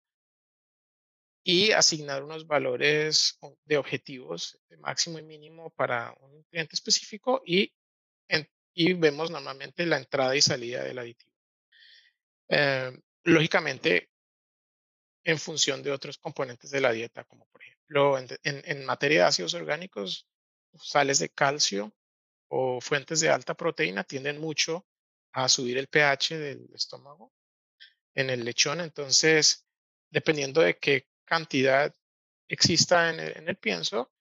y 1.44 1.72
asignar 1.72 2.24
unos 2.24 2.48
valores 2.48 3.40
de 3.66 3.78
objetivos 3.78 4.60
de 4.70 4.78
máximo 4.78 5.20
y 5.20 5.24
mínimo 5.24 5.70
para 5.72 6.16
un 6.22 6.34
nutriente 6.34 6.76
específico 6.76 7.42
y, 7.46 7.74
y 8.74 8.94
vemos 8.94 9.32
normalmente 9.32 9.86
la 9.86 9.98
entrada 9.98 10.36
y 10.36 10.42
salida 10.42 10.84
del 10.84 11.00
aditivo. 11.00 11.32
Eh, 12.50 12.92
lógicamente, 13.24 14.10
en 15.24 15.40
función 15.40 15.82
de 15.82 15.92
otros 15.92 16.18
componentes 16.18 16.70
de 16.70 16.82
la 16.82 16.92
dieta, 16.92 17.24
como 17.24 17.46
por 17.48 17.62
ejemplo 17.62 18.18
en, 18.44 18.86
materia 18.86 19.22
de 19.22 19.26
ácidos 19.26 19.54
orgánicos, 19.54 20.28
sales 20.74 21.20
de 21.20 21.30
calcio 21.30 21.94
o 22.48 22.80
fuentes 22.82 23.20
de 23.22 23.30
alta 23.30 23.56
proteína 23.56 24.04
tienden 24.04 24.40
mucho 24.40 24.86
a 25.36 25.50
subir 25.50 25.78
el 25.78 25.88
pH 25.88 26.38
del 26.38 26.70
estómago 26.74 27.34
en 28.14 28.30
el 28.30 28.46
lechón. 28.46 28.80
Entonces, 28.80 29.68
dependiendo 30.10 30.62
de 30.62 30.78
qué 30.78 31.08
cantidad 31.26 31.94
exista 32.48 33.10
en 33.10 33.20
el, 33.20 33.50
en 33.50 33.56
pienso, 33.58 34.14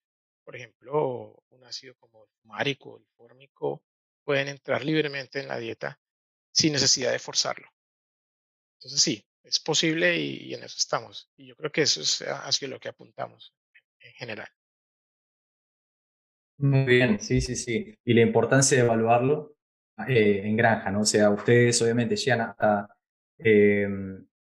por 0.44 0.56
ejemplo, 0.56 1.44
un 1.50 1.64
ácido 1.64 1.94
como 2.00 2.24
el 2.24 2.30
fumárico 2.42 2.90
o 2.90 2.98
el 2.98 3.06
fórmico 3.16 3.84
pueden 4.24 4.48
entrar 4.48 4.84
libremente 4.84 5.40
en 5.40 5.48
la 5.48 5.58
dieta 5.58 6.00
sin 6.52 6.72
necesidad 6.72 7.12
de 7.12 7.20
forzarlo. 7.20 7.68
Entonces 8.78 9.00
sí, 9.00 9.24
es 9.44 9.60
posible 9.60 10.18
y, 10.18 10.52
en 10.52 10.64
eso 10.64 10.76
estamos. 10.76 11.30
Y 11.36 11.46
yo 11.46 11.54
creo 11.54 11.70
que 11.70 11.82
eso 11.82 12.00
es 12.00 12.22
hacia 12.22 12.66
lo 12.66 12.80
que 12.80 12.88
apuntamos 12.88 13.54
en 14.00 14.12
general. 14.14 14.48
Muy 16.58 16.84
bien, 16.86 17.20
sí, 17.20 17.40
sí, 17.40 17.54
sí. 17.54 17.94
Y 18.04 18.14
la 18.14 18.22
importancia 18.22 18.76
de 18.76 18.84
evaluarlo 18.84 19.53
eh, 20.08 20.42
en 20.44 20.56
granja, 20.56 20.90
¿no? 20.90 21.00
O 21.00 21.04
sea, 21.04 21.30
ustedes 21.30 21.80
obviamente 21.82 22.16
llegan 22.16 22.40
hasta, 22.42 22.88
eh, 23.38 23.88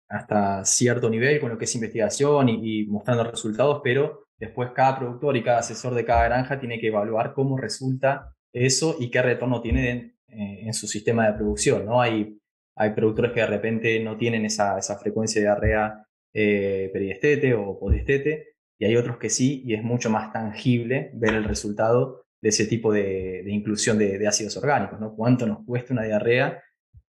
hasta 0.10 0.66
cierto 0.66 1.10
nivel 1.10 1.40
con 1.40 1.50
lo 1.50 1.58
que 1.58 1.66
es 1.66 1.76
investigación 1.76 2.50
y, 2.50 2.86
mostrando 2.86 3.24
resultados, 3.24 3.82
pero 3.84 4.28
después 4.38 4.72
cada 4.72 4.98
productor 5.00 5.38
y 5.38 5.44
cada 5.44 5.60
asesor 5.60 5.94
de 5.94 6.06
cada 6.06 6.26
granja 6.26 6.60
tiene 6.60 6.80
que 6.80 6.88
evaluar 6.88 7.34
cómo 7.34 7.58
resulta 7.58 8.34
eso 8.54 8.96
y 9.00 9.10
qué 9.10 9.22
retorno 9.22 9.62
tiene 9.62 9.90
en, 9.90 10.70
eh, 10.70 10.74
su 10.74 10.88
sistema 10.88 11.28
de 11.28 11.34
producción, 11.34 11.86
¿no? 11.86 12.02
Hay 12.02 12.40
hay 12.76 12.92
productores 12.92 13.32
que 13.32 13.42
de 13.42 13.48
repente 13.48 14.00
no 14.00 14.18
tienen 14.18 14.46
esa, 14.46 14.78
esa 14.78 14.98
frecuencia 14.98 15.42
de 15.42 15.48
diarrea 15.48 16.06
eh, 16.34 16.90
periestete 16.92 17.54
o 17.54 17.78
podestete, 17.80 18.56
y 18.80 18.86
hay 18.86 18.96
otros 18.96 19.18
que 19.18 19.30
sí, 19.30 19.62
y 19.66 19.76
es 19.76 19.84
mucho 19.84 20.10
más 20.10 20.34
tangible 20.34 21.12
ver 21.14 21.36
el 21.36 21.44
resultado 21.44 22.23
de 22.44 22.50
ese 22.50 22.66
tipo 22.68 22.92
de, 22.92 23.42
inclusión 23.48 23.98
de, 23.98 24.28
ácidos 24.28 24.58
orgánicos, 24.58 25.00
¿no? 25.00 25.16
Cuánto 25.16 25.48
nos 25.48 25.66
cuesta 25.66 25.94
una 25.94 26.04
diarrea 26.04 26.62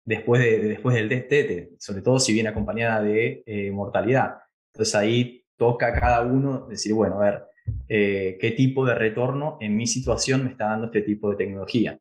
después, 0.05 0.43
de, 0.43 0.59
después 0.59 0.97
del 0.97 1.09
destete, 1.09 1.71
sobre 1.79 2.03
todo 2.03 2.19
si 2.19 2.33
viene 2.33 2.49
acompañada 2.49 3.01
de 3.01 3.45
eh, 3.47 3.71
mortalidad. 3.71 4.39
Entonces 4.75 4.93
ahí 4.97 5.45
toca 5.57 5.87
a 5.87 5.93
cada 5.93 6.23
uno 6.23 6.67
decir, 6.67 6.95
bueno, 6.95 7.21
a 7.21 7.25
ver, 7.31 7.43
eh, 7.89 8.39
qué 8.41 8.51
tipo 8.51 8.85
de 8.85 8.97
retorno 8.97 9.57
en 9.61 9.77
mi 9.77 9.87
situación 9.87 10.43
me 10.43 10.51
está 10.51 10.65
dando 10.65 10.87
este 10.87 11.03
tipo 11.03 11.31
de 11.31 11.37
tecnología. 11.37 11.97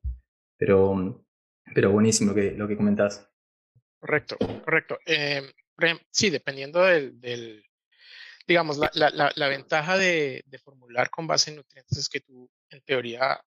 Pero, 0.57 1.23
pero 1.75 1.91
buenísimo 1.91 2.31
lo 2.31 2.35
que, 2.35 2.49
lo 2.53 2.67
que 2.67 2.77
comentás. 2.77 3.29
Correcto, 3.99 4.37
correcto. 4.65 4.97
Em, 5.05 5.43
sí, 6.09 6.31
dependiendo 6.31 6.81
del, 6.81 7.63
digamos, 8.49 8.79
la, 8.79 8.89
la, 8.93 9.31
la, 9.35 9.47
ventaja 9.47 9.95
de, 9.95 10.43
de, 10.47 10.57
formular 10.57 11.11
con 11.11 11.27
base 11.27 11.51
en 11.51 11.57
nutrientes 11.57 11.97
es 11.99 12.09
que 12.09 12.21
tú, 12.21 12.49
en 12.71 12.81
teoría, 12.81 13.39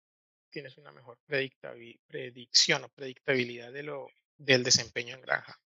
tienes 0.48 0.78
una 0.78 0.92
mejor 0.92 1.18
predicción 1.26 2.84
o 2.84 2.88
predictabilidad 2.88 3.72
de 3.72 3.82
lo, 3.82 4.06
del 4.36 4.62
desempeño 4.62 5.16
en 5.16 5.22
granja. 5.22 5.60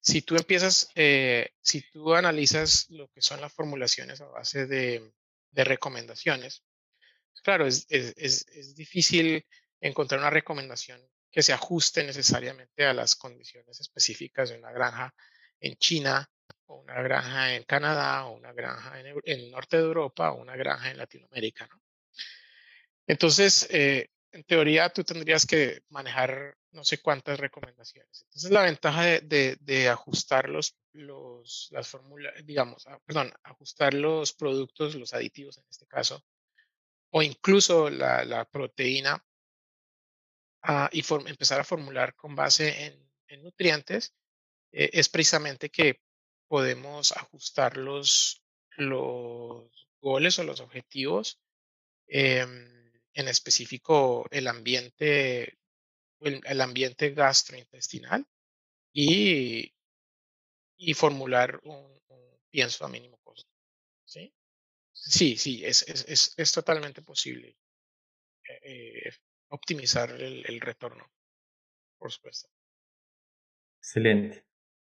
Si 0.00 0.22
tú 0.22 0.34
empiezas, 0.34 0.90
eh, 0.96 1.50
si 1.60 1.82
tú 1.90 2.14
analizas 2.14 2.90
lo 2.90 3.06
que 3.08 3.22
son 3.22 3.40
las 3.40 3.52
formulaciones 3.52 4.20
a 4.20 4.26
base 4.26 4.66
de, 4.66 5.12
de 5.52 5.64
recomendaciones, 5.64 6.64
claro, 7.44 7.64
es, 7.64 7.86
es, 7.88 8.44
es 8.48 8.74
difícil 8.74 9.46
encontrar 9.80 10.18
una 10.20 10.30
recomendación 10.30 11.00
que 11.30 11.42
se 11.42 11.52
ajuste 11.52 12.02
necesariamente 12.02 12.86
a 12.86 12.92
las 12.92 13.14
condiciones 13.14 13.78
específicas 13.78 14.50
de 14.50 14.58
una 14.58 14.72
granja 14.72 15.14
en 15.60 15.76
China 15.76 16.28
o 16.68 16.76
una 16.76 17.02
granja 17.02 17.54
en 17.54 17.64
Canadá 17.64 18.26
o 18.26 18.36
una 18.36 18.52
granja 18.52 19.00
en, 19.00 19.20
el 19.24 19.50
norte 19.50 19.76
de 19.76 19.82
Europa 19.82 20.30
o 20.32 20.40
una 20.40 20.56
granja 20.56 20.90
en 20.90 20.98
Latinoamérica. 20.98 21.68
Entonces, 23.06 23.66
eh, 23.70 24.10
en 24.32 24.44
teoría, 24.44 24.90
tú 24.90 25.02
tendrías 25.02 25.46
que 25.46 25.82
manejar 25.88 26.56
no 26.70 26.84
sé 26.84 26.98
cuántas 26.98 27.40
recomendaciones. 27.40 28.22
Entonces, 28.24 28.50
la 28.50 28.62
ventaja 28.62 29.04
de, 29.20 29.88
ajustar 29.88 30.48
los, 30.48 30.76
los, 30.92 31.68
las 31.72 31.88
fórmulas, 31.88 32.34
digamos, 32.44 32.86
ah, 32.86 33.00
perdón, 33.04 33.32
ajustar 33.42 33.94
los 33.94 34.34
productos, 34.34 34.94
los 34.94 35.14
aditivos 35.14 35.58
en 35.58 35.64
este 35.70 35.86
caso, 35.86 36.22
o 37.10 37.22
incluso 37.22 37.88
la, 37.88 38.24
la 38.24 38.44
proteína 38.44 39.24
y 40.92 41.02
empezar 41.26 41.60
a 41.60 41.64
formular 41.64 42.14
con 42.14 42.34
base 42.34 42.96
en, 43.28 43.42
nutrientes, 43.42 44.14
eh, 44.72 44.90
es 44.92 45.08
precisamente 45.08 45.70
que 45.70 46.00
podemos 46.48 47.12
ajustar 47.12 47.76
los, 47.76 48.42
los 48.76 49.88
goles 50.00 50.38
o 50.38 50.44
los 50.44 50.60
objetivos, 50.60 51.40
em, 52.08 52.90
en 53.12 53.28
específico 53.28 54.26
el 54.30 54.46
ambiente, 54.48 55.58
el, 56.20 56.60
ambiente 56.60 57.10
gastrointestinal 57.10 58.26
y, 58.92 59.72
y 60.76 60.94
formular 60.94 61.60
un, 61.64 61.98
pienso 62.50 62.84
a 62.84 62.88
mínimo 62.88 63.18
costo. 63.18 63.50
¿sí? 64.04 64.32
Sí, 64.92 65.36
sí, 65.36 65.64
es, 65.64 65.82
es, 65.88 66.34
es, 66.36 66.52
totalmente 66.52 67.02
posible. 67.02 67.56
Eh, 68.48 68.60
eh, 68.62 69.12
optimizar 69.48 70.10
el, 70.10 70.60
retorno, 70.60 71.10
por 71.98 72.10
supuesto. 72.10 72.48
Excelente, 73.78 74.44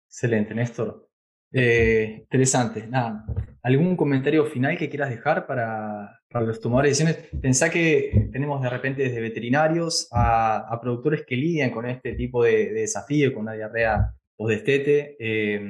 excelente, 0.06 0.54
Néstor. 0.54 1.09
Eh, 1.52 2.18
interesante. 2.20 2.86
Nada, 2.86 3.24
¿algún 3.62 3.96
comentario 3.96 4.46
final 4.46 4.78
que 4.78 4.88
quieras 4.88 5.10
dejar 5.10 5.46
para, 5.46 6.20
para 6.28 6.46
los 6.46 6.60
tomadores 6.60 6.98
de 6.98 7.04
decisiones? 7.04 7.40
Pensá 7.40 7.70
que 7.70 8.28
tenemos 8.32 8.62
de 8.62 8.70
repente 8.70 9.02
desde 9.02 9.20
veterinarios 9.20 10.08
a, 10.12 10.78
productores 10.80 11.24
que 11.26 11.36
lidian 11.36 11.70
con 11.70 11.86
este 11.86 12.14
tipo 12.14 12.44
de, 12.44 12.72
desafío, 12.72 13.32
con 13.32 13.42
una 13.42 13.54
diarrea 13.54 14.14
o 14.36 14.48
destete. 14.48 15.16
Eh, 15.18 15.60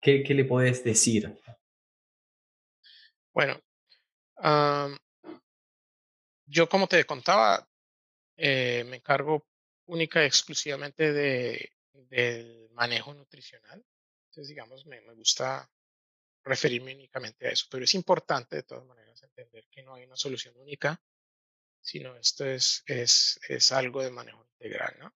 ¿qué, 0.00 0.24
le 0.28 0.44
podés 0.44 0.82
decir? 0.82 1.36
Bueno, 3.32 3.60
yo 6.46 6.68
como 6.68 6.86
te 6.86 7.04
contaba, 7.04 7.68
eh, 8.36 8.84
me 8.88 8.96
encargo 8.96 9.46
única 9.86 10.22
y 10.22 10.26
exclusivamente 10.26 11.12
de, 11.12 11.72
del 11.92 12.68
manejo 12.72 13.14
nutricional. 13.14 13.84
Entonces, 14.38 14.54
digamos, 14.54 14.86
me, 14.86 15.00
me, 15.00 15.14
gusta 15.14 15.68
referirme 16.44 16.94
únicamente 16.94 17.48
a 17.48 17.50
eso, 17.50 17.66
pero 17.68 17.82
es 17.82 17.92
importante 17.94 18.54
de 18.54 18.62
todas 18.62 18.86
maneras 18.86 19.20
entender 19.20 19.66
que 19.68 19.82
no 19.82 19.94
hay 19.94 20.04
una 20.04 20.14
solución 20.14 20.54
única, 20.58 21.02
sino 21.80 22.16
esto 22.16 22.46
es, 22.46 22.84
es, 22.86 23.40
es 23.48 23.72
algo 23.72 24.00
de 24.00 24.12
manejo 24.12 24.46
integral, 24.52 24.94
¿no? 25.00 25.12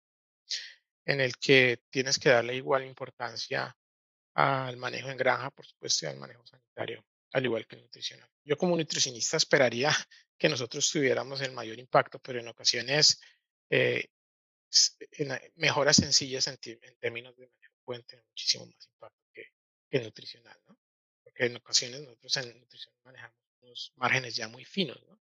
En 1.06 1.22
el 1.22 1.38
que 1.38 1.84
tienes 1.92 2.18
que 2.18 2.30
darle 2.30 2.56
igual 2.56 2.84
importancia 2.84 3.78
al 4.34 4.78
manejo 4.78 5.12
en 5.12 5.18
granja, 5.18 5.52
por 5.52 5.68
supuesto, 5.68 6.08
y 6.08 6.10
al 6.10 6.18
manejo 6.18 6.44
sanitario, 6.48 7.06
al 7.34 7.46
igual 7.46 7.68
que 7.68 7.76
el 7.76 7.84
nutricional. 7.84 8.28
Yo 8.44 8.58
como 8.58 8.76
nutricionista 8.76 9.38
esperaría 9.38 9.92
que 10.36 10.50
nosotros 10.50 10.90
tuviéramos 10.90 11.42
el 11.42 11.52
mayor 11.52 11.78
impacto, 11.78 12.18
pero 12.18 12.40
en 12.40 12.48
ocasiones 12.48 13.22
eh, 13.70 14.08
mejoras 15.58 15.98
sencillas 15.98 16.48
en, 16.48 16.58
términos 17.00 17.38
de 17.38 17.52
pueden 17.84 18.04
tener 18.04 18.26
muchísimo 18.26 18.66
más 18.66 18.88
impacto 18.88 19.22
que, 19.34 19.52
el 19.92 20.04
nutricional, 20.04 20.58
¿no? 20.68 20.78
Porque 21.24 21.46
en 21.46 21.56
ocasiones 21.56 22.02
nosotros 22.02 22.38
en 22.38 22.60
nutrición 22.60 22.94
manejamos 23.04 23.38
unos 23.62 23.94
márgenes 23.96 24.36
ya 24.36 24.48
muy 24.48 24.66
finos, 24.66 25.02
¿no? 25.08 25.20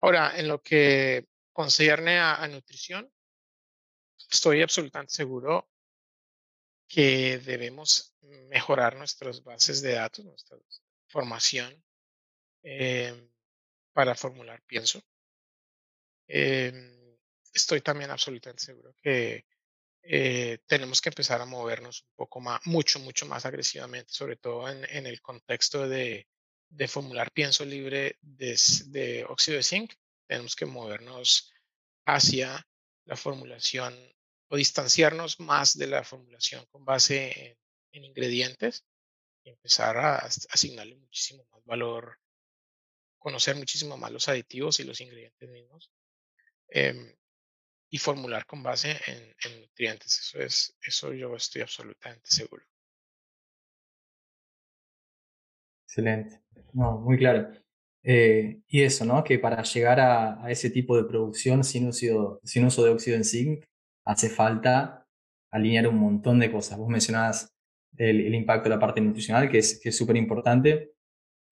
Ahora, 0.00 0.38
en 0.38 0.46
lo 0.46 0.62
que 0.62 1.26
concierne 1.52 2.20
a, 2.20 2.46
nutrición, 2.46 3.12
estoy 4.30 4.62
absolutamente 4.62 5.12
seguro 5.12 5.68
que 6.86 7.38
debemos 7.38 8.14
mejorar 8.48 8.96
nuestras 8.96 9.42
bases 9.42 9.82
de 9.82 9.94
datos, 9.94 10.24
nuestra 10.24 10.56
formación, 11.08 11.84
eh, 12.62 13.28
para 13.92 14.14
formular 14.14 14.62
pienso. 14.62 15.02
Em, 16.28 17.16
estoy 17.52 17.80
también 17.80 18.10
absolutamente 18.10 18.62
seguro 18.62 18.94
que 19.02 19.46
eh, 20.02 20.58
tenemos 20.66 21.00
que 21.00 21.10
empezar 21.10 21.40
a 21.40 21.46
movernos 21.46 22.02
un 22.02 22.14
poco 22.16 22.40
más, 22.40 22.60
mucho, 22.64 22.98
mucho 23.00 23.26
más 23.26 23.44
agresivamente, 23.44 24.12
sobre 24.12 24.36
todo 24.36 24.68
en, 24.68 24.84
en 24.90 25.06
el 25.06 25.20
contexto 25.20 25.88
de, 25.88 26.26
de, 26.70 26.88
formular 26.88 27.30
pienso 27.32 27.64
libre 27.64 28.16
de, 28.20 28.58
de, 28.86 29.24
óxido 29.24 29.56
de 29.56 29.62
zinc. 29.62 29.92
Tenemos 30.26 30.56
que 30.56 30.66
movernos 30.66 31.52
hacia 32.06 32.66
la 33.04 33.16
formulación 33.16 33.94
o 34.48 34.56
distanciarnos 34.56 35.40
más 35.40 35.76
de 35.76 35.86
la 35.86 36.04
formulación 36.04 36.64
con 36.66 36.84
base 36.84 37.46
en, 37.46 37.58
en 37.92 38.04
ingredientes 38.04 38.84
y 39.44 39.50
empezar 39.50 39.96
a 39.96 40.16
asignarle 40.16 40.96
muchísimo 40.96 41.46
más 41.50 41.64
valor 41.64 42.18
conocer 43.18 43.56
muchísimo 43.56 43.96
más 43.96 44.12
los 44.12 44.28
aditivos 44.28 44.80
y 44.80 44.84
los 44.84 45.00
ingredientes 45.00 45.48
mismos 45.48 45.90
em, 46.68 47.14
y 47.90 47.98
formular 47.98 48.44
con 48.46 48.62
base 48.62 48.96
en, 49.06 49.60
nutrientes. 49.60 50.18
Eso 50.20 50.40
es, 50.40 50.76
eso 50.82 51.12
yo 51.12 51.34
estoy 51.34 51.62
absolutamente 51.62 52.30
seguro. 52.30 52.62
Excelente. 55.86 56.42
No, 56.74 56.98
muy 56.98 57.16
claro. 57.16 57.50
Eh, 58.02 58.60
y 58.68 58.82
eso, 58.82 59.04
¿no? 59.04 59.24
Que 59.24 59.38
para 59.38 59.62
llegar 59.62 60.00
a, 60.00 60.50
ese 60.50 60.70
tipo 60.70 60.96
de 60.96 61.04
producción 61.04 61.64
sin 61.64 61.88
uso, 61.88 62.40
sin 62.44 62.64
uso 62.64 62.84
de 62.84 62.90
óxido 62.90 63.16
en 63.16 63.24
zinc, 63.24 63.64
hace 64.04 64.28
falta 64.28 65.06
alinear 65.50 65.88
un 65.88 65.96
montón 65.96 66.38
de 66.38 66.52
cosas. 66.52 66.78
Vos 66.78 66.88
mencionabas 66.88 67.54
el, 67.96 68.34
impacto 68.34 68.68
de 68.68 68.74
la 68.74 68.80
parte 68.80 69.00
nutricional, 69.00 69.50
que 69.50 69.58
es 69.58 69.96
súper 69.96 70.16
importante, 70.16 70.92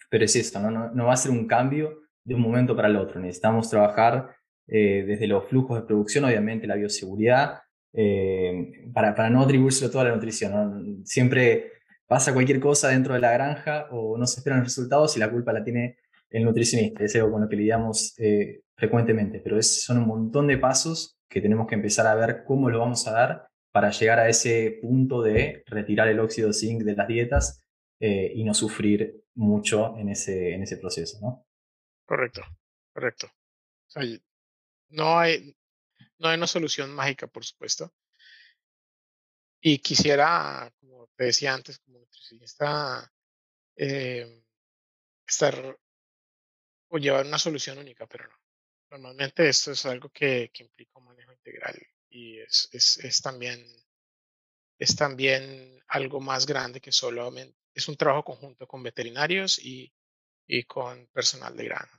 pero 0.08 0.24
es 0.24 0.36
esto, 0.36 0.60
¿no? 0.60 0.90
No, 0.90 1.06
va 1.06 1.12
a 1.12 1.16
ser 1.16 1.30
un 1.30 1.46
cambio 1.46 2.02
de 2.24 2.34
un 2.34 2.40
momento 2.40 2.76
para 2.76 2.88
el 2.88 2.96
otro. 2.96 3.20
Necesitamos 3.20 3.68
trabajar 3.70 4.35
eh, 4.68 5.04
desde 5.06 5.28
los 5.28 5.48
flujos 5.48 5.80
de 5.80 5.86
producción, 5.86 6.24
obviamente 6.24 6.66
la 6.66 6.74
bioseguridad, 6.74 7.60
eh, 7.92 8.90
para, 8.92 9.14
para, 9.14 9.30
no 9.30 9.42
atribuírselo 9.42 9.90
toda 9.90 10.04
la 10.04 10.14
nutrición. 10.14 11.04
Siempre 11.04 11.72
pasa 12.06 12.32
cualquier 12.32 12.60
cosa 12.60 12.88
dentro 12.88 13.14
de 13.14 13.20
la 13.20 13.32
granja 13.32 13.86
o 13.90 14.18
no 14.18 14.26
se 14.26 14.40
esperan 14.40 14.64
resultados 14.64 15.16
y 15.16 15.20
la 15.20 15.30
culpa 15.30 15.52
la 15.52 15.62
tiene 15.62 15.98
el 16.30 16.44
nutricionista. 16.44 17.04
Es 17.04 17.14
algo 17.14 17.32
con 17.32 17.42
lo 17.42 17.48
que 17.48 17.56
lidiamos 17.56 18.14
eh, 18.18 18.62
frecuentemente, 18.76 19.40
pero 19.40 19.62
son 19.62 19.98
un 19.98 20.06
montón 20.08 20.48
de 20.48 20.58
pasos 20.58 21.16
que 21.28 21.40
tenemos 21.40 21.66
que 21.66 21.76
empezar 21.76 22.06
a 22.06 22.14
ver 22.14 22.44
cómo 22.44 22.68
lo 22.68 22.80
vamos 22.80 23.06
a 23.06 23.12
dar 23.12 23.48
para 23.72 23.90
llegar 23.90 24.18
a 24.18 24.28
ese 24.28 24.78
punto 24.82 25.22
de 25.22 25.62
retirar 25.66 26.08
el 26.08 26.18
óxido 26.18 26.52
zinc 26.52 26.82
de 26.82 26.94
las 26.94 27.08
dietas 27.08 27.62
y 27.98 28.44
no 28.44 28.52
sufrir 28.52 29.22
mucho 29.34 29.96
en 29.98 30.10
ese, 30.10 30.54
en 30.54 30.62
ese 30.62 30.76
proceso, 30.76 31.18
¿no? 31.20 31.46
Correcto, 32.06 32.42
correcto. 32.92 33.28
No, 34.88 35.18
hay, 35.18 35.56
no 36.18 36.28
hay 36.28 36.36
una 36.36 36.46
solución 36.46 36.94
mágica, 36.94 37.26
por 37.26 37.44
supuesto. 37.44 37.92
Y 39.60 39.78
quisiera, 39.78 40.72
como 40.80 41.08
te 41.16 41.24
decía 41.24 41.54
antes, 41.54 41.78
como 41.80 41.98
nutricionista, 41.98 43.12
eh, 43.76 44.42
estar 45.26 45.78
o 46.88 46.98
llevar 46.98 47.26
una 47.26 47.38
solución 47.38 47.78
única, 47.78 48.06
pero 48.06 48.26
no. 48.28 48.36
Normalmente 48.90 49.48
esto 49.48 49.72
es 49.72 49.84
algo 49.86 50.08
que, 50.10 50.50
que 50.52 50.62
implica 50.62 50.98
un 50.98 51.06
manejo 51.06 51.32
integral 51.32 51.76
y 52.08 52.38
es, 52.38 52.68
es, 52.72 52.98
es, 52.98 53.20
también, 53.20 53.66
es 54.78 54.94
también 54.94 55.82
algo 55.88 56.20
más 56.20 56.46
grande 56.46 56.80
que 56.80 56.92
solamente, 56.92 57.58
es 57.74 57.88
un 57.88 57.96
trabajo 57.96 58.24
conjunto 58.24 58.66
con 58.66 58.82
veterinarios 58.82 59.58
y, 59.58 59.92
y 60.46 60.62
con 60.64 61.08
personal 61.08 61.56
de 61.56 61.64
granja. 61.64 61.95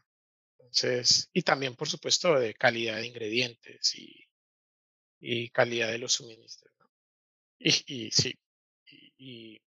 Entonces, 0.67 1.29
y 1.33 1.41
también, 1.43 1.75
por 1.75 1.87
supuesto, 1.87 2.37
de 2.37 2.53
calidad 2.53 2.97
de 2.97 3.07
ingredientes 3.07 3.95
y, 3.95 4.25
y 5.19 5.49
calidad 5.49 5.89
de 5.89 5.97
los 5.97 6.13
suministros. 6.13 6.73
Y, 7.57 7.71
y 7.87 8.11
sí, 8.11 8.33
y, 9.17 9.61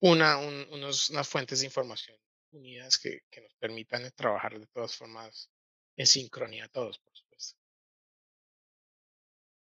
una, 0.00 0.38
unos, 0.38 1.10
unas 1.10 1.28
fuentes 1.28 1.60
de 1.60 1.66
información 1.66 2.16
unidas 2.50 2.98
que, 2.98 3.20
que, 3.30 3.40
nos 3.40 3.54
permitan 3.54 4.10
trabajar 4.14 4.58
de 4.58 4.66
todas 4.66 4.94
formas 4.94 5.50
en 5.96 6.06
sincronía 6.06 6.68
todos, 6.68 6.98
por 6.98 7.16
supuesto. 7.16 7.58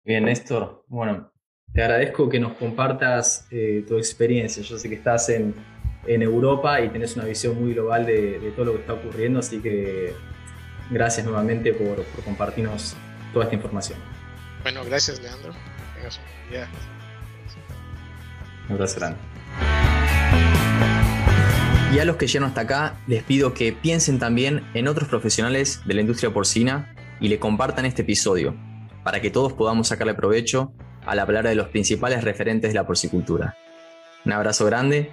Bien, 0.04 0.24
Néstor. 0.24 0.84
Bueno, 0.88 1.32
te 1.72 1.82
agradezco 1.82 2.28
que 2.28 2.40
nos 2.40 2.56
compartas 2.58 3.46
eh, 3.50 3.84
tu 3.86 3.96
experiencia. 3.96 4.62
Yo 4.62 4.78
sé 4.78 4.88
que 4.88 4.96
estás 4.96 5.28
en, 5.30 5.54
en, 6.06 6.22
Europa 6.22 6.80
y 6.80 6.88
tenés 6.88 7.16
una 7.16 7.24
visión 7.24 7.60
muy 7.60 7.74
global 7.74 8.06
de, 8.06 8.38
de, 8.38 8.50
todo 8.52 8.66
lo 8.66 8.72
que 8.74 8.80
está 8.80 8.94
ocurriendo, 8.94 9.40
así 9.40 9.60
que 9.60 10.14
gracias 10.90 11.24
nuevamente 11.26 11.72
por, 11.72 12.02
por 12.02 12.24
compartirnos 12.24 12.96
toda 13.32 13.44
esta 13.44 13.56
información. 13.56 13.98
Bueno, 14.62 14.84
gracias, 14.84 15.20
Leandro. 15.20 15.52
Un 18.68 18.74
abrazo 18.74 19.00
grande. 19.00 19.18
Y 21.94 21.98
a 22.00 22.04
los 22.04 22.16
que 22.16 22.26
llegaron 22.26 22.50
hasta 22.50 22.60
acá, 22.62 22.96
les 23.06 23.22
pido 23.22 23.54
que 23.54 23.72
piensen 23.72 24.18
también 24.18 24.62
en 24.74 24.88
otros 24.88 25.08
profesionales 25.08 25.80
de 25.86 25.94
la 25.94 26.02
industria 26.02 26.32
porcina 26.32 26.94
y 27.18 27.28
le 27.28 27.38
compartan 27.38 27.86
este 27.86 28.02
episodio, 28.02 28.54
para 29.04 29.20
que 29.22 29.30
todos 29.30 29.54
podamos 29.54 29.88
sacarle 29.88 30.14
provecho 30.14 30.72
a 31.06 31.14
la 31.14 31.24
palabra 31.24 31.48
de 31.48 31.56
los 31.56 31.68
principales 31.68 32.22
referentes 32.22 32.70
de 32.70 32.74
la 32.74 32.86
porcicultura. 32.86 33.56
Un 34.26 34.32
abrazo 34.32 34.66
grande 34.66 35.12